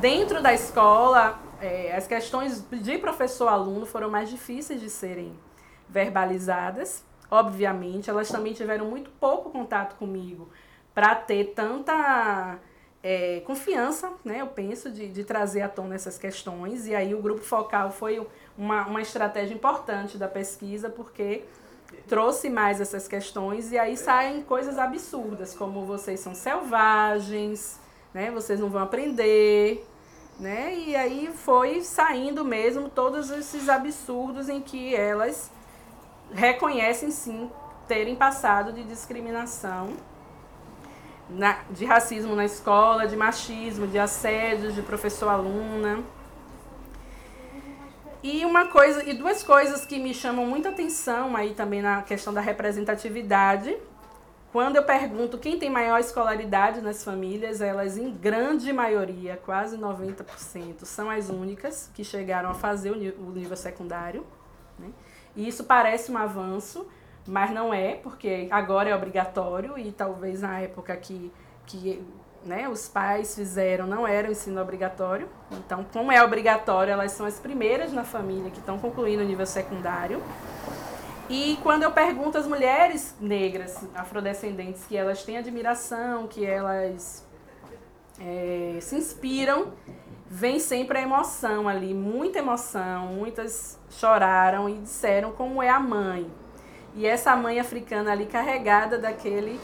Dentro 0.00 0.42
da 0.42 0.54
escola, 0.54 1.38
é, 1.60 1.94
as 1.94 2.06
questões 2.06 2.64
de 2.70 2.98
professor-aluno 2.98 3.84
foram 3.84 4.08
mais 4.08 4.30
difíceis 4.30 4.80
de 4.80 4.88
serem 4.88 5.38
verbalizadas. 5.88 7.04
Obviamente, 7.30 8.08
elas 8.08 8.28
também 8.28 8.52
tiveram 8.52 8.86
muito 8.86 9.10
pouco 9.20 9.50
contato 9.50 9.96
comigo 9.96 10.48
para 10.94 11.14
ter 11.14 11.52
tanta 11.54 12.58
é, 13.02 13.40
confiança, 13.40 14.12
né, 14.24 14.40
eu 14.40 14.46
penso, 14.46 14.90
de, 14.90 15.08
de 15.08 15.24
trazer 15.24 15.62
à 15.62 15.68
tona 15.68 15.94
essas 15.94 16.18
questões. 16.18 16.86
E 16.86 16.94
aí 16.94 17.14
o 17.14 17.20
grupo 17.20 17.42
focal 17.42 17.90
foi 17.90 18.26
uma, 18.56 18.86
uma 18.86 19.02
estratégia 19.02 19.54
importante 19.54 20.16
da 20.16 20.28
pesquisa, 20.28 20.88
porque 20.88 21.44
trouxe 22.06 22.48
mais 22.48 22.80
essas 22.80 23.06
questões 23.06 23.72
e 23.72 23.78
aí 23.78 23.96
saem 23.96 24.42
coisas 24.42 24.78
absurdas, 24.78 25.54
como 25.54 25.84
vocês 25.84 26.20
são 26.20 26.34
selvagens, 26.34 27.78
né? 28.12 28.30
Vocês 28.30 28.60
não 28.60 28.68
vão 28.68 28.82
aprender, 28.82 29.86
né? 30.38 30.74
E 30.74 30.96
aí 30.96 31.30
foi 31.34 31.82
saindo 31.82 32.44
mesmo 32.44 32.88
todos 32.88 33.30
esses 33.30 33.68
absurdos 33.68 34.48
em 34.48 34.60
que 34.60 34.94
elas 34.94 35.50
reconhecem 36.32 37.10
sim 37.10 37.50
terem 37.86 38.14
passado 38.14 38.72
de 38.72 38.84
discriminação, 38.84 39.94
na, 41.28 41.60
de 41.70 41.84
racismo 41.84 42.34
na 42.34 42.44
escola, 42.44 43.06
de 43.06 43.16
machismo, 43.16 43.86
de 43.86 43.98
assédio 43.98 44.72
de 44.72 44.82
professor-aluna. 44.82 46.02
E 48.22 48.44
uma 48.44 48.66
coisa, 48.66 49.08
e 49.08 49.14
duas 49.14 49.42
coisas 49.42 49.86
que 49.86 49.98
me 49.98 50.12
chamam 50.12 50.44
muita 50.44 50.70
atenção 50.70 51.36
aí 51.36 51.54
também 51.54 51.80
na 51.80 52.02
questão 52.02 52.34
da 52.34 52.40
representatividade. 52.40 53.76
Quando 54.50 54.76
eu 54.76 54.82
pergunto 54.82 55.38
quem 55.38 55.58
tem 55.58 55.70
maior 55.70 56.00
escolaridade 56.00 56.80
nas 56.80 57.04
famílias, 57.04 57.60
elas 57.60 57.96
em 57.96 58.10
grande 58.10 58.72
maioria, 58.72 59.36
quase 59.36 59.76
90%, 59.76 60.84
são 60.84 61.10
as 61.10 61.28
únicas 61.28 61.90
que 61.94 62.02
chegaram 62.02 62.50
a 62.50 62.54
fazer 62.54 62.90
o 62.90 63.30
nível 63.30 63.56
secundário. 63.56 64.26
Né? 64.78 64.88
E 65.36 65.46
isso 65.46 65.64
parece 65.64 66.10
um 66.10 66.18
avanço, 66.18 66.88
mas 67.26 67.52
não 67.52 67.72
é, 67.72 67.94
porque 67.94 68.48
agora 68.50 68.88
é 68.88 68.96
obrigatório 68.96 69.78
e 69.78 69.92
talvez 69.92 70.40
na 70.40 70.58
época 70.58 70.96
que, 70.96 71.30
que 71.66 72.02
né, 72.44 72.68
os 72.68 72.88
pais 72.88 73.34
fizeram 73.34 73.86
não 73.86 74.06
era 74.06 74.28
o 74.28 74.32
ensino 74.32 74.60
obrigatório. 74.60 75.28
Então, 75.52 75.84
como 75.92 76.12
é 76.12 76.22
obrigatório, 76.22 76.92
elas 76.92 77.12
são 77.12 77.26
as 77.26 77.38
primeiras 77.38 77.92
na 77.92 78.04
família 78.04 78.50
que 78.50 78.58
estão 78.58 78.78
concluindo 78.78 79.22
o 79.22 79.26
nível 79.26 79.46
secundário. 79.46 80.22
E 81.28 81.58
quando 81.62 81.82
eu 81.82 81.92
pergunto 81.92 82.38
às 82.38 82.46
mulheres 82.46 83.14
negras, 83.20 83.84
afrodescendentes, 83.94 84.84
que 84.86 84.96
elas 84.96 85.22
têm 85.22 85.36
admiração, 85.36 86.26
que 86.26 86.44
elas 86.44 87.26
é, 88.18 88.78
se 88.80 88.96
inspiram, 88.96 89.72
vem 90.26 90.58
sempre 90.58 90.98
a 90.98 91.02
emoção 91.02 91.68
ali, 91.68 91.92
muita 91.92 92.38
emoção. 92.38 93.08
Muitas 93.08 93.78
choraram 93.90 94.68
e 94.68 94.78
disseram 94.78 95.32
como 95.32 95.62
é 95.62 95.68
a 95.68 95.78
mãe. 95.78 96.30
E 96.94 97.06
essa 97.06 97.36
mãe 97.36 97.60
africana 97.60 98.12
ali 98.12 98.26
carregada 98.26 98.98
daquele 98.98 99.60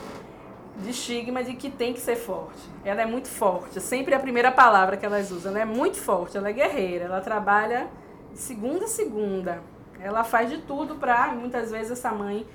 de 0.76 0.90
estigma 0.90 1.42
de 1.42 1.54
que 1.54 1.70
tem 1.70 1.92
que 1.92 2.00
ser 2.00 2.16
forte. 2.16 2.60
Ela 2.84 3.02
é 3.02 3.06
muito 3.06 3.28
forte, 3.28 3.80
sempre 3.80 4.14
a 4.14 4.20
primeira 4.20 4.50
palavra 4.50 4.96
que 4.96 5.06
elas 5.06 5.30
usam. 5.30 5.52
Ela 5.52 5.60
é 5.60 5.64
muito 5.64 5.96
forte, 5.96 6.36
ela 6.36 6.48
é 6.48 6.52
guerreira, 6.52 7.04
ela 7.04 7.20
trabalha 7.20 7.88
de 8.32 8.38
segunda 8.38 8.84
a 8.84 8.88
segunda. 8.88 9.62
Ela 10.00 10.24
faz 10.24 10.50
de 10.50 10.58
tudo 10.58 10.96
para, 10.96 11.28
muitas 11.28 11.70
vezes, 11.70 11.92
essa 11.92 12.10
mãe 12.10 12.46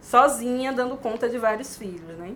sozinha, 0.00 0.72
dando 0.72 0.96
conta 0.96 1.28
de 1.28 1.38
vários 1.38 1.76
filhos, 1.76 2.18
né? 2.18 2.34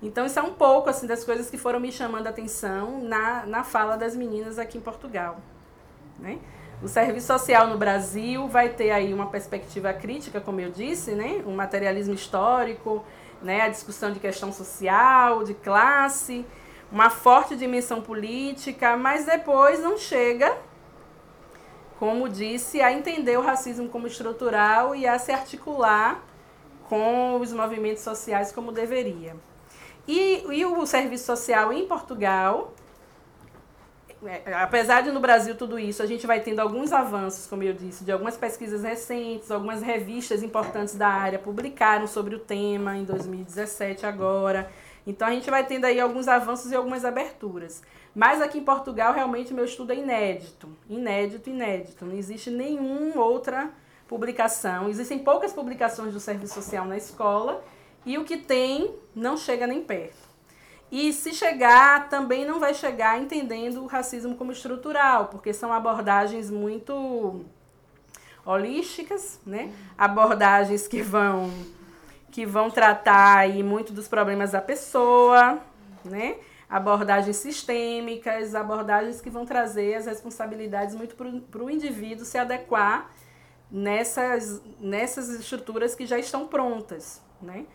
Então, 0.00 0.24
isso 0.24 0.38
é 0.38 0.42
um 0.42 0.52
pouco 0.52 0.88
assim 0.88 1.06
das 1.06 1.24
coisas 1.24 1.50
que 1.50 1.58
foram 1.58 1.80
me 1.80 1.90
chamando 1.90 2.26
a 2.28 2.30
atenção 2.30 3.02
na, 3.02 3.44
na 3.44 3.64
fala 3.64 3.96
das 3.96 4.14
meninas 4.14 4.58
aqui 4.58 4.78
em 4.78 4.80
Portugal. 4.80 5.38
Né? 6.18 6.38
O 6.80 6.86
serviço 6.86 7.26
social 7.26 7.66
no 7.66 7.76
Brasil 7.76 8.46
vai 8.46 8.68
ter 8.68 8.92
aí 8.92 9.12
uma 9.12 9.26
perspectiva 9.26 9.92
crítica, 9.92 10.40
como 10.40 10.60
eu 10.60 10.70
disse, 10.70 11.12
né? 11.12 11.42
um 11.44 11.54
materialismo 11.54 12.14
histórico, 12.14 13.04
né, 13.42 13.62
a 13.62 13.68
discussão 13.68 14.12
de 14.12 14.20
questão 14.20 14.52
social, 14.52 15.44
de 15.44 15.54
classe, 15.54 16.44
uma 16.90 17.10
forte 17.10 17.56
dimensão 17.56 18.00
política, 18.00 18.96
mas 18.96 19.24
depois 19.24 19.80
não 19.80 19.96
chega, 19.96 20.56
como 21.98 22.28
disse, 22.28 22.80
a 22.80 22.92
entender 22.92 23.36
o 23.38 23.42
racismo 23.42 23.88
como 23.88 24.06
estrutural 24.06 24.94
e 24.94 25.06
a 25.06 25.18
se 25.18 25.32
articular 25.32 26.22
com 26.88 27.38
os 27.40 27.52
movimentos 27.52 28.02
sociais 28.02 28.50
como 28.50 28.72
deveria. 28.72 29.36
E, 30.06 30.44
e 30.50 30.64
o 30.64 30.86
serviço 30.86 31.26
social 31.26 31.72
em 31.72 31.86
Portugal 31.86 32.72
apesar 34.60 35.02
de 35.02 35.10
no 35.10 35.20
Brasil 35.20 35.54
tudo 35.54 35.78
isso, 35.78 36.02
a 36.02 36.06
gente 36.06 36.26
vai 36.26 36.40
tendo 36.40 36.60
alguns 36.60 36.92
avanços, 36.92 37.46
como 37.46 37.62
eu 37.62 37.72
disse, 37.72 38.04
de 38.04 38.10
algumas 38.10 38.36
pesquisas 38.36 38.82
recentes, 38.82 39.50
algumas 39.50 39.82
revistas 39.82 40.42
importantes 40.42 40.94
da 40.94 41.08
área 41.08 41.38
publicaram 41.38 42.06
sobre 42.06 42.34
o 42.34 42.38
tema 42.38 42.96
em 42.96 43.04
2017 43.04 44.06
agora. 44.06 44.70
Então 45.06 45.26
a 45.26 45.30
gente 45.30 45.48
vai 45.48 45.64
tendo 45.64 45.84
aí 45.84 45.98
alguns 45.98 46.28
avanços 46.28 46.70
e 46.70 46.74
algumas 46.74 47.04
aberturas. 47.04 47.82
Mas 48.14 48.42
aqui 48.42 48.58
em 48.58 48.64
Portugal, 48.64 49.14
realmente, 49.14 49.54
meu 49.54 49.64
estudo 49.64 49.92
é 49.92 49.96
inédito. 49.96 50.68
Inédito, 50.88 51.48
inédito. 51.48 52.04
Não 52.04 52.14
existe 52.14 52.50
nenhuma 52.50 53.24
outra 53.24 53.70
publicação. 54.06 54.88
Existem 54.88 55.18
poucas 55.18 55.52
publicações 55.52 56.12
do 56.12 56.20
serviço 56.20 56.54
social 56.54 56.84
na 56.84 56.96
escola 56.96 57.64
e 58.04 58.18
o 58.18 58.24
que 58.24 58.36
tem 58.36 58.94
não 59.14 59.36
chega 59.36 59.66
nem 59.66 59.82
perto. 59.82 60.27
E 60.90 61.12
se 61.12 61.34
chegar, 61.34 62.08
também 62.08 62.46
não 62.46 62.58
vai 62.58 62.72
chegar 62.72 63.20
entendendo 63.20 63.82
o 63.82 63.86
racismo 63.86 64.36
como 64.36 64.52
estrutural, 64.52 65.26
porque 65.26 65.52
são 65.52 65.72
abordagens 65.72 66.50
muito 66.50 67.44
holísticas, 68.44 69.38
né? 69.44 69.72
Abordagens 69.96 70.88
que 70.88 71.02
vão 71.02 71.50
que 72.30 72.46
vão 72.46 72.70
tratar 72.70 73.38
aí 73.38 73.62
muito 73.62 73.92
dos 73.92 74.06
problemas 74.06 74.52
da 74.52 74.60
pessoa, 74.60 75.58
né? 76.04 76.36
Abordagens 76.68 77.36
sistêmicas, 77.36 78.54
abordagens 78.54 79.20
que 79.20 79.30
vão 79.30 79.44
trazer 79.46 79.94
as 79.94 80.06
responsabilidades 80.06 80.94
muito 80.94 81.16
para 81.16 81.62
o 81.62 81.70
indivíduo 81.70 82.24
se 82.24 82.38
adequar 82.38 83.10
nessas, 83.70 84.62
nessas 84.78 85.28
estruturas 85.30 85.94
que 85.94 86.06
já 86.06 86.18
estão 86.18 86.46
prontas, 86.46 87.22
né? 87.40 87.66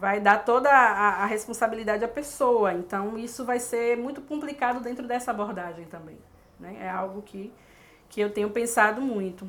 Vai 0.00 0.20
dar 0.20 0.44
toda 0.44 0.70
a, 0.70 1.22
a 1.22 1.26
responsabilidade 1.26 2.04
à 2.04 2.08
pessoa, 2.08 2.72
então 2.74 3.16
isso 3.16 3.44
vai 3.44 3.60
ser 3.60 3.96
muito 3.96 4.20
complicado 4.20 4.80
dentro 4.80 5.06
dessa 5.06 5.30
abordagem 5.30 5.84
também, 5.86 6.18
né? 6.58 6.76
É 6.80 6.90
algo 6.90 7.22
que, 7.22 7.52
que 8.08 8.20
eu 8.20 8.30
tenho 8.30 8.50
pensado 8.50 9.00
muito. 9.00 9.48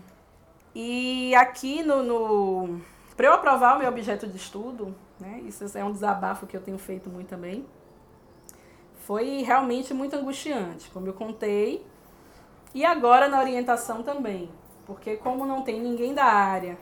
E 0.74 1.34
aqui 1.36 1.82
no, 1.82 2.04
no 2.04 2.82
para 3.16 3.28
eu 3.28 3.34
aprovar 3.34 3.76
o 3.76 3.80
meu 3.80 3.88
objeto 3.88 4.28
de 4.28 4.36
estudo, 4.36 4.94
né, 5.20 5.42
isso 5.46 5.66
é 5.78 5.84
um 5.84 5.92
desabafo 5.92 6.46
que 6.46 6.56
eu 6.56 6.62
tenho 6.62 6.78
feito 6.78 7.10
muito 7.10 7.30
também, 7.30 7.66
foi 9.06 9.42
realmente 9.42 9.94
muito 9.94 10.16
angustiante, 10.16 10.90
como 10.90 11.08
eu 11.08 11.14
contei, 11.14 11.86
e 12.74 12.84
agora 12.84 13.30
na 13.30 13.40
orientação 13.40 14.04
também, 14.04 14.50
porque 14.86 15.16
como 15.16 15.46
não 15.46 15.62
tem 15.62 15.80
ninguém 15.80 16.14
da 16.14 16.26
área 16.26 16.78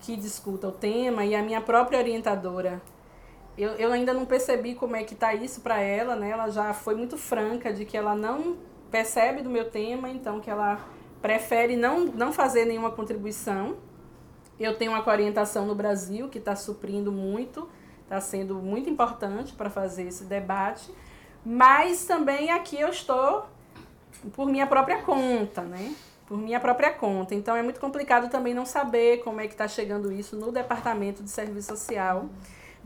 que 0.00 0.16
discuta 0.16 0.66
o 0.66 0.72
tema 0.72 1.24
e 1.24 1.34
a 1.34 1.42
minha 1.42 1.60
própria 1.60 1.98
orientadora, 2.00 2.82
eu, 3.56 3.70
eu 3.72 3.92
ainda 3.92 4.12
não 4.12 4.24
percebi 4.24 4.74
como 4.74 4.96
é 4.96 5.04
que 5.04 5.14
está 5.14 5.34
isso 5.34 5.60
para 5.60 5.80
ela, 5.80 6.16
né? 6.16 6.30
Ela 6.30 6.48
já 6.48 6.72
foi 6.74 6.94
muito 6.94 7.16
franca 7.16 7.72
de 7.72 7.84
que 7.84 7.96
ela 7.96 8.14
não 8.14 8.56
percebe 8.90 9.42
do 9.42 9.50
meu 9.50 9.70
tema, 9.70 10.08
então 10.08 10.40
que 10.40 10.50
ela 10.50 10.78
prefere 11.20 11.76
não, 11.76 12.04
não 12.06 12.32
fazer 12.32 12.64
nenhuma 12.64 12.90
contribuição 12.90 13.76
eu 14.58 14.76
tenho 14.76 14.92
uma 14.92 15.06
orientação 15.06 15.66
no 15.66 15.74
Brasil 15.74 16.28
que 16.28 16.38
está 16.38 16.56
suprindo 16.56 17.12
muito, 17.12 17.68
está 18.02 18.20
sendo 18.20 18.54
muito 18.54 18.88
importante 18.88 19.52
para 19.52 19.68
fazer 19.68 20.04
esse 20.04 20.24
debate, 20.24 20.90
mas 21.44 22.06
também 22.06 22.50
aqui 22.50 22.80
eu 22.80 22.88
estou 22.88 23.46
por 24.32 24.48
minha 24.48 24.66
própria 24.66 25.02
conta, 25.02 25.60
né? 25.62 25.94
Por 26.26 26.38
minha 26.38 26.58
própria 26.58 26.92
conta. 26.92 27.34
Então 27.34 27.54
é 27.54 27.62
muito 27.62 27.78
complicado 27.78 28.30
também 28.30 28.54
não 28.54 28.64
saber 28.64 29.18
como 29.18 29.40
é 29.40 29.46
que 29.46 29.52
está 29.52 29.68
chegando 29.68 30.10
isso 30.10 30.36
no 30.36 30.50
Departamento 30.50 31.22
de 31.22 31.30
Serviço 31.30 31.68
Social 31.68 32.28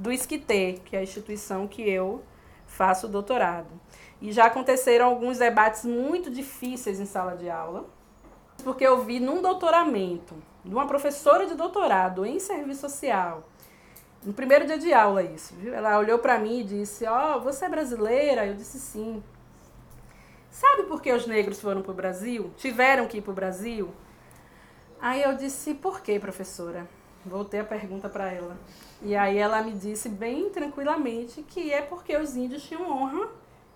do 0.01 0.11
ISQT, 0.11 0.81
que 0.85 0.97
é 0.97 1.01
a 1.01 1.03
instituição 1.03 1.69
que 1.69 1.83
eu 1.83 2.23
faço 2.67 3.07
doutorado. 3.07 3.69
E 4.21 4.33
já 4.33 4.47
aconteceram 4.47 5.07
alguns 5.07 5.39
debates 5.39 5.85
muito 5.85 6.31
difíceis 6.31 6.99
em 6.99 7.07
sala 7.07 7.37
de 7.37 7.51
aula, 7.51 7.85
porque 8.65 8.85
eu 8.85 9.03
vi 9.03 9.21
num 9.21 9.43
doutoramento 9.43 10.35
de 10.65 10.75
uma 10.75 10.87
professora 10.87 11.47
de 11.47 11.55
doutorado 11.55 12.25
em 12.25 12.39
serviço 12.39 12.81
social. 12.81 13.47
No 14.25 14.33
primeiro 14.33 14.67
dia 14.67 14.79
de 14.79 14.93
aula, 14.93 15.23
isso, 15.23 15.55
viu? 15.55 15.75
Ela 15.75 15.99
olhou 15.99 16.19
para 16.19 16.39
mim 16.39 16.61
e 16.61 16.65
disse: 16.65 17.07
Ó, 17.07 17.37
oh, 17.37 17.41
você 17.41 17.67
é 17.67 17.69
brasileira? 17.69 18.47
Eu 18.47 18.55
disse: 18.55 18.79
sim. 18.79 19.23
Sabe 20.51 20.83
por 20.85 21.01
que 21.01 21.13
os 21.13 21.27
negros 21.27 21.61
foram 21.61 21.81
para 21.81 21.93
o 21.93 21.95
Brasil? 21.95 22.53
Tiveram 22.57 23.07
que 23.07 23.19
ir 23.19 23.23
para 23.23 23.31
o 23.31 23.35
Brasil? 23.35 23.91
Aí 25.01 25.23
eu 25.23 25.35
disse: 25.35 25.73
por 25.75 26.03
quê, 26.03 26.19
professora? 26.19 26.87
Voltei 27.25 27.61
a 27.61 27.65
pergunta 27.65 28.11
para 28.11 28.31
ela. 28.31 28.59
E 29.03 29.17
aí 29.17 29.39
ela 29.39 29.63
me 29.63 29.73
disse 29.73 30.09
bem 30.09 30.51
tranquilamente 30.51 31.43
que 31.43 31.73
é 31.73 31.81
porque 31.81 32.17
os 32.17 32.37
índios 32.37 32.63
tinham 32.63 32.91
honra 32.91 33.29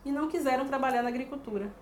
e 0.05 0.13
não 0.13 0.29
quiseram 0.29 0.67
trabalhar 0.67 1.03
na 1.03 1.09
agricultura. 1.09 1.73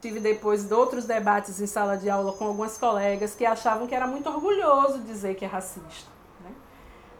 Tive 0.00 0.20
depois 0.20 0.64
de 0.64 0.74
outros 0.74 1.04
debates 1.04 1.60
em 1.60 1.66
sala 1.66 1.96
de 1.96 2.10
aula 2.10 2.32
com 2.32 2.46
algumas 2.46 2.76
colegas 2.76 3.34
que 3.34 3.46
achavam 3.46 3.86
que 3.86 3.94
era 3.94 4.06
muito 4.06 4.28
orgulhoso 4.28 5.00
dizer 5.00 5.36
que 5.36 5.44
é 5.44 5.48
racista. 5.48 6.10
Né? 6.42 6.50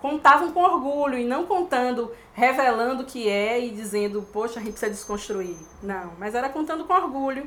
Contavam 0.01 0.53
com 0.53 0.63
orgulho 0.63 1.17
e 1.17 1.25
não 1.25 1.47
contando, 1.47 2.13
revelando 2.35 3.05
que 3.05 3.29
é 3.29 3.65
e 3.65 3.71
dizendo, 3.71 4.23
poxa, 4.33 4.59
a 4.59 4.63
gente 4.63 4.73
precisa 4.73 4.91
desconstruir. 4.91 5.57
Não, 5.83 6.13
mas 6.19 6.35
era 6.35 6.49
contando 6.49 6.85
com 6.85 6.93
orgulho. 6.93 7.47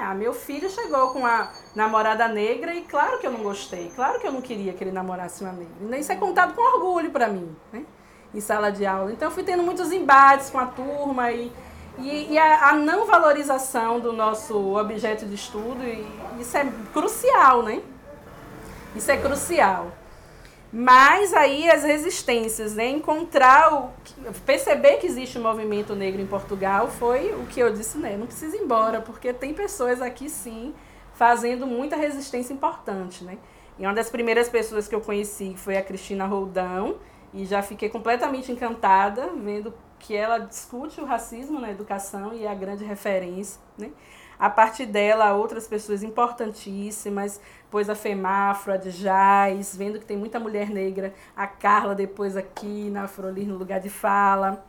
É, 0.00 0.14
meu 0.14 0.32
filho 0.32 0.68
chegou 0.68 1.10
com 1.10 1.24
a 1.24 1.50
namorada 1.74 2.26
negra 2.26 2.74
e 2.74 2.82
claro 2.82 3.18
que 3.18 3.26
eu 3.26 3.30
não 3.30 3.42
gostei, 3.42 3.92
claro 3.94 4.18
que 4.18 4.26
eu 4.26 4.32
não 4.32 4.40
queria 4.40 4.72
que 4.72 4.82
ele 4.82 4.90
namorasse 4.90 5.44
uma 5.44 5.52
negra. 5.52 5.98
Isso 5.98 6.10
é 6.10 6.16
contado 6.16 6.54
com 6.54 6.62
orgulho 6.62 7.10
para 7.10 7.28
mim, 7.28 7.54
né? 7.72 7.84
Em 8.34 8.40
sala 8.40 8.70
de 8.70 8.84
aula. 8.84 9.12
Então 9.12 9.28
eu 9.28 9.32
fui 9.32 9.44
tendo 9.44 9.62
muitos 9.62 9.92
embates 9.92 10.50
com 10.50 10.58
a 10.58 10.66
turma 10.66 11.30
e 11.30 11.52
e, 11.98 12.32
e 12.32 12.38
a, 12.38 12.70
a, 12.70 12.72
não 12.72 13.06
valorização 13.06 14.00
do 14.00 14.12
nosso 14.12 14.76
objeto 14.76 15.26
de 15.26 15.34
estudo, 15.34 15.78
isso 16.40 16.56
é 16.56 16.66
crucial, 16.92 17.62
né? 17.62 17.82
Isso 18.96 19.10
é 19.10 19.16
crucial. 19.16 19.92
Mas 20.76 21.32
aí 21.32 21.70
as 21.70 21.84
resistências, 21.84 22.74
né? 22.74 22.88
Encontrar 22.88 23.72
o. 23.72 23.90
Perceber 24.44 24.96
que 24.96 25.06
existe 25.06 25.38
um 25.38 25.42
movimento 25.42 25.94
negro 25.94 26.20
em 26.20 26.26
Portugal 26.26 26.88
foi 26.88 27.32
o 27.32 27.46
que 27.46 27.60
eu 27.60 27.72
disse, 27.72 27.96
né? 27.96 28.16
Não 28.16 28.26
precisa 28.26 28.56
ir 28.56 28.60
embora, 28.60 29.00
porque 29.00 29.32
tem 29.32 29.54
pessoas 29.54 30.02
aqui 30.02 30.28
sim 30.28 30.74
fazendo 31.12 31.64
muita 31.64 31.94
resistência 31.94 32.52
importante, 32.52 33.22
né? 33.22 33.38
E 33.78 33.84
uma 33.86 33.94
das 33.94 34.10
primeiras 34.10 34.48
pessoas 34.48 34.88
que 34.88 34.94
eu 34.96 35.00
conheci 35.00 35.54
foi 35.56 35.76
a 35.76 35.82
Cristina 35.82 36.26
Roldão, 36.26 36.96
e 37.32 37.44
já 37.44 37.62
fiquei 37.62 37.88
completamente 37.88 38.50
encantada 38.50 39.30
vendo 39.36 39.72
que 40.00 40.14
ela 40.14 40.38
discute 40.38 41.00
o 41.00 41.04
racismo 41.04 41.60
na 41.60 41.70
educação 41.70 42.34
e 42.34 42.44
é 42.44 42.50
a 42.50 42.54
grande 42.54 42.84
referência, 42.84 43.60
né? 43.78 43.92
A 44.36 44.50
partir 44.50 44.86
dela, 44.86 45.32
outras 45.34 45.66
pessoas 45.68 46.02
importantíssimas, 46.02 47.40
pois 47.74 47.90
a 47.90 47.94
Femafro, 47.96 48.72
a 48.72 48.76
Djaz, 48.76 49.74
vendo 49.74 49.98
que 49.98 50.06
tem 50.06 50.16
muita 50.16 50.38
mulher 50.38 50.70
negra, 50.70 51.12
a 51.36 51.44
Carla 51.44 51.92
depois 51.92 52.36
aqui 52.36 52.88
na 52.88 53.02
Afrolir 53.02 53.48
no 53.48 53.56
lugar 53.56 53.80
de 53.80 53.90
fala, 53.90 54.64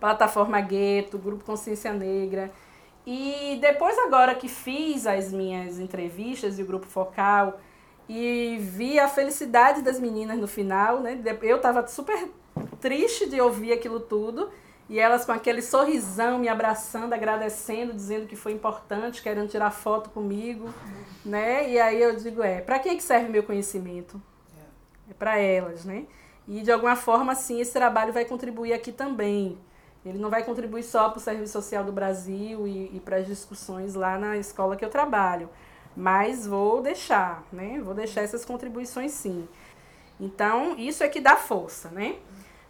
Plataforma 0.00 0.58
Gueto, 0.62 1.18
Grupo 1.18 1.44
Consciência 1.44 1.92
Negra. 1.92 2.50
E 3.06 3.58
depois 3.60 3.98
agora 3.98 4.34
que 4.34 4.48
fiz 4.48 5.06
as 5.06 5.30
minhas 5.30 5.78
entrevistas 5.78 6.58
e 6.58 6.62
o 6.62 6.66
Grupo 6.66 6.86
Focal 6.86 7.60
e 8.08 8.56
vi 8.58 8.98
a 8.98 9.08
felicidade 9.08 9.82
das 9.82 10.00
meninas 10.00 10.38
no 10.38 10.48
final, 10.48 11.00
né? 11.00 11.20
Eu 11.42 11.56
estava 11.58 11.86
super 11.86 12.30
triste 12.80 13.28
de 13.28 13.42
ouvir 13.42 13.74
aquilo 13.74 14.00
tudo. 14.00 14.48
E 14.92 15.00
elas 15.00 15.24
com 15.24 15.32
aquele 15.32 15.62
sorrisão 15.62 16.38
me 16.38 16.48
abraçando, 16.48 17.14
agradecendo, 17.14 17.94
dizendo 17.94 18.26
que 18.26 18.36
foi 18.36 18.52
importante, 18.52 19.22
querendo 19.22 19.48
tirar 19.48 19.70
foto 19.70 20.10
comigo, 20.10 20.68
né? 21.24 21.66
E 21.70 21.80
aí 21.80 22.02
eu 22.02 22.14
digo, 22.14 22.42
é, 22.42 22.60
para 22.60 22.78
que 22.78 22.94
que 22.94 23.02
serve 23.02 23.30
meu 23.30 23.42
conhecimento? 23.42 24.20
É 25.10 25.14
para 25.14 25.38
elas, 25.38 25.86
né? 25.86 26.04
E 26.46 26.60
de 26.60 26.70
alguma 26.70 26.94
forma, 26.94 27.34
sim, 27.34 27.58
esse 27.58 27.72
trabalho 27.72 28.12
vai 28.12 28.26
contribuir 28.26 28.74
aqui 28.74 28.92
também. 28.92 29.58
Ele 30.04 30.18
não 30.18 30.28
vai 30.28 30.44
contribuir 30.44 30.82
só 30.82 31.08
para 31.08 31.16
o 31.16 31.22
Serviço 31.22 31.54
Social 31.54 31.84
do 31.84 31.92
Brasil 31.92 32.68
e, 32.68 32.94
e 32.94 33.00
para 33.00 33.16
as 33.16 33.26
discussões 33.26 33.94
lá 33.94 34.18
na 34.18 34.36
escola 34.36 34.76
que 34.76 34.84
eu 34.84 34.90
trabalho, 34.90 35.48
mas 35.96 36.46
vou 36.46 36.82
deixar, 36.82 37.42
né? 37.50 37.80
Vou 37.82 37.94
deixar 37.94 38.20
essas 38.20 38.44
contribuições 38.44 39.12
sim. 39.12 39.48
Então, 40.20 40.76
isso 40.76 41.02
é 41.02 41.08
que 41.08 41.18
dá 41.18 41.34
força, 41.34 41.88
né? 41.88 42.16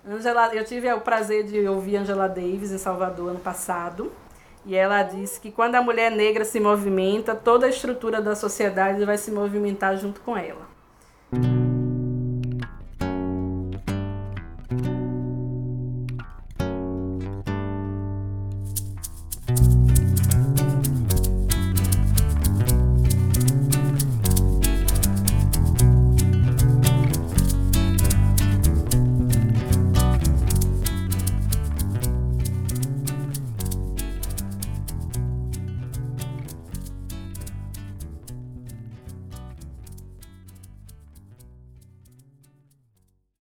Angela, 0.04 0.52
eu 0.52 0.64
tive 0.64 0.92
o 0.92 1.00
prazer 1.00 1.44
de 1.44 1.66
ouvir 1.68 1.96
Angela 1.96 2.28
Davis 2.28 2.72
em 2.72 2.78
Salvador 2.78 3.30
ano 3.30 3.38
passado. 3.38 4.12
E 4.66 4.74
ela 4.74 5.02
disse 5.02 5.40
que 5.40 5.50
quando 5.50 5.74
a 5.76 5.82
mulher 5.82 6.10
negra 6.10 6.44
se 6.44 6.58
movimenta, 6.58 7.34
toda 7.34 7.66
a 7.66 7.68
estrutura 7.68 8.20
da 8.20 8.34
sociedade 8.34 9.04
vai 9.04 9.18
se 9.18 9.30
movimentar 9.30 9.96
junto 9.96 10.20
com 10.20 10.36
ela. 10.36 10.66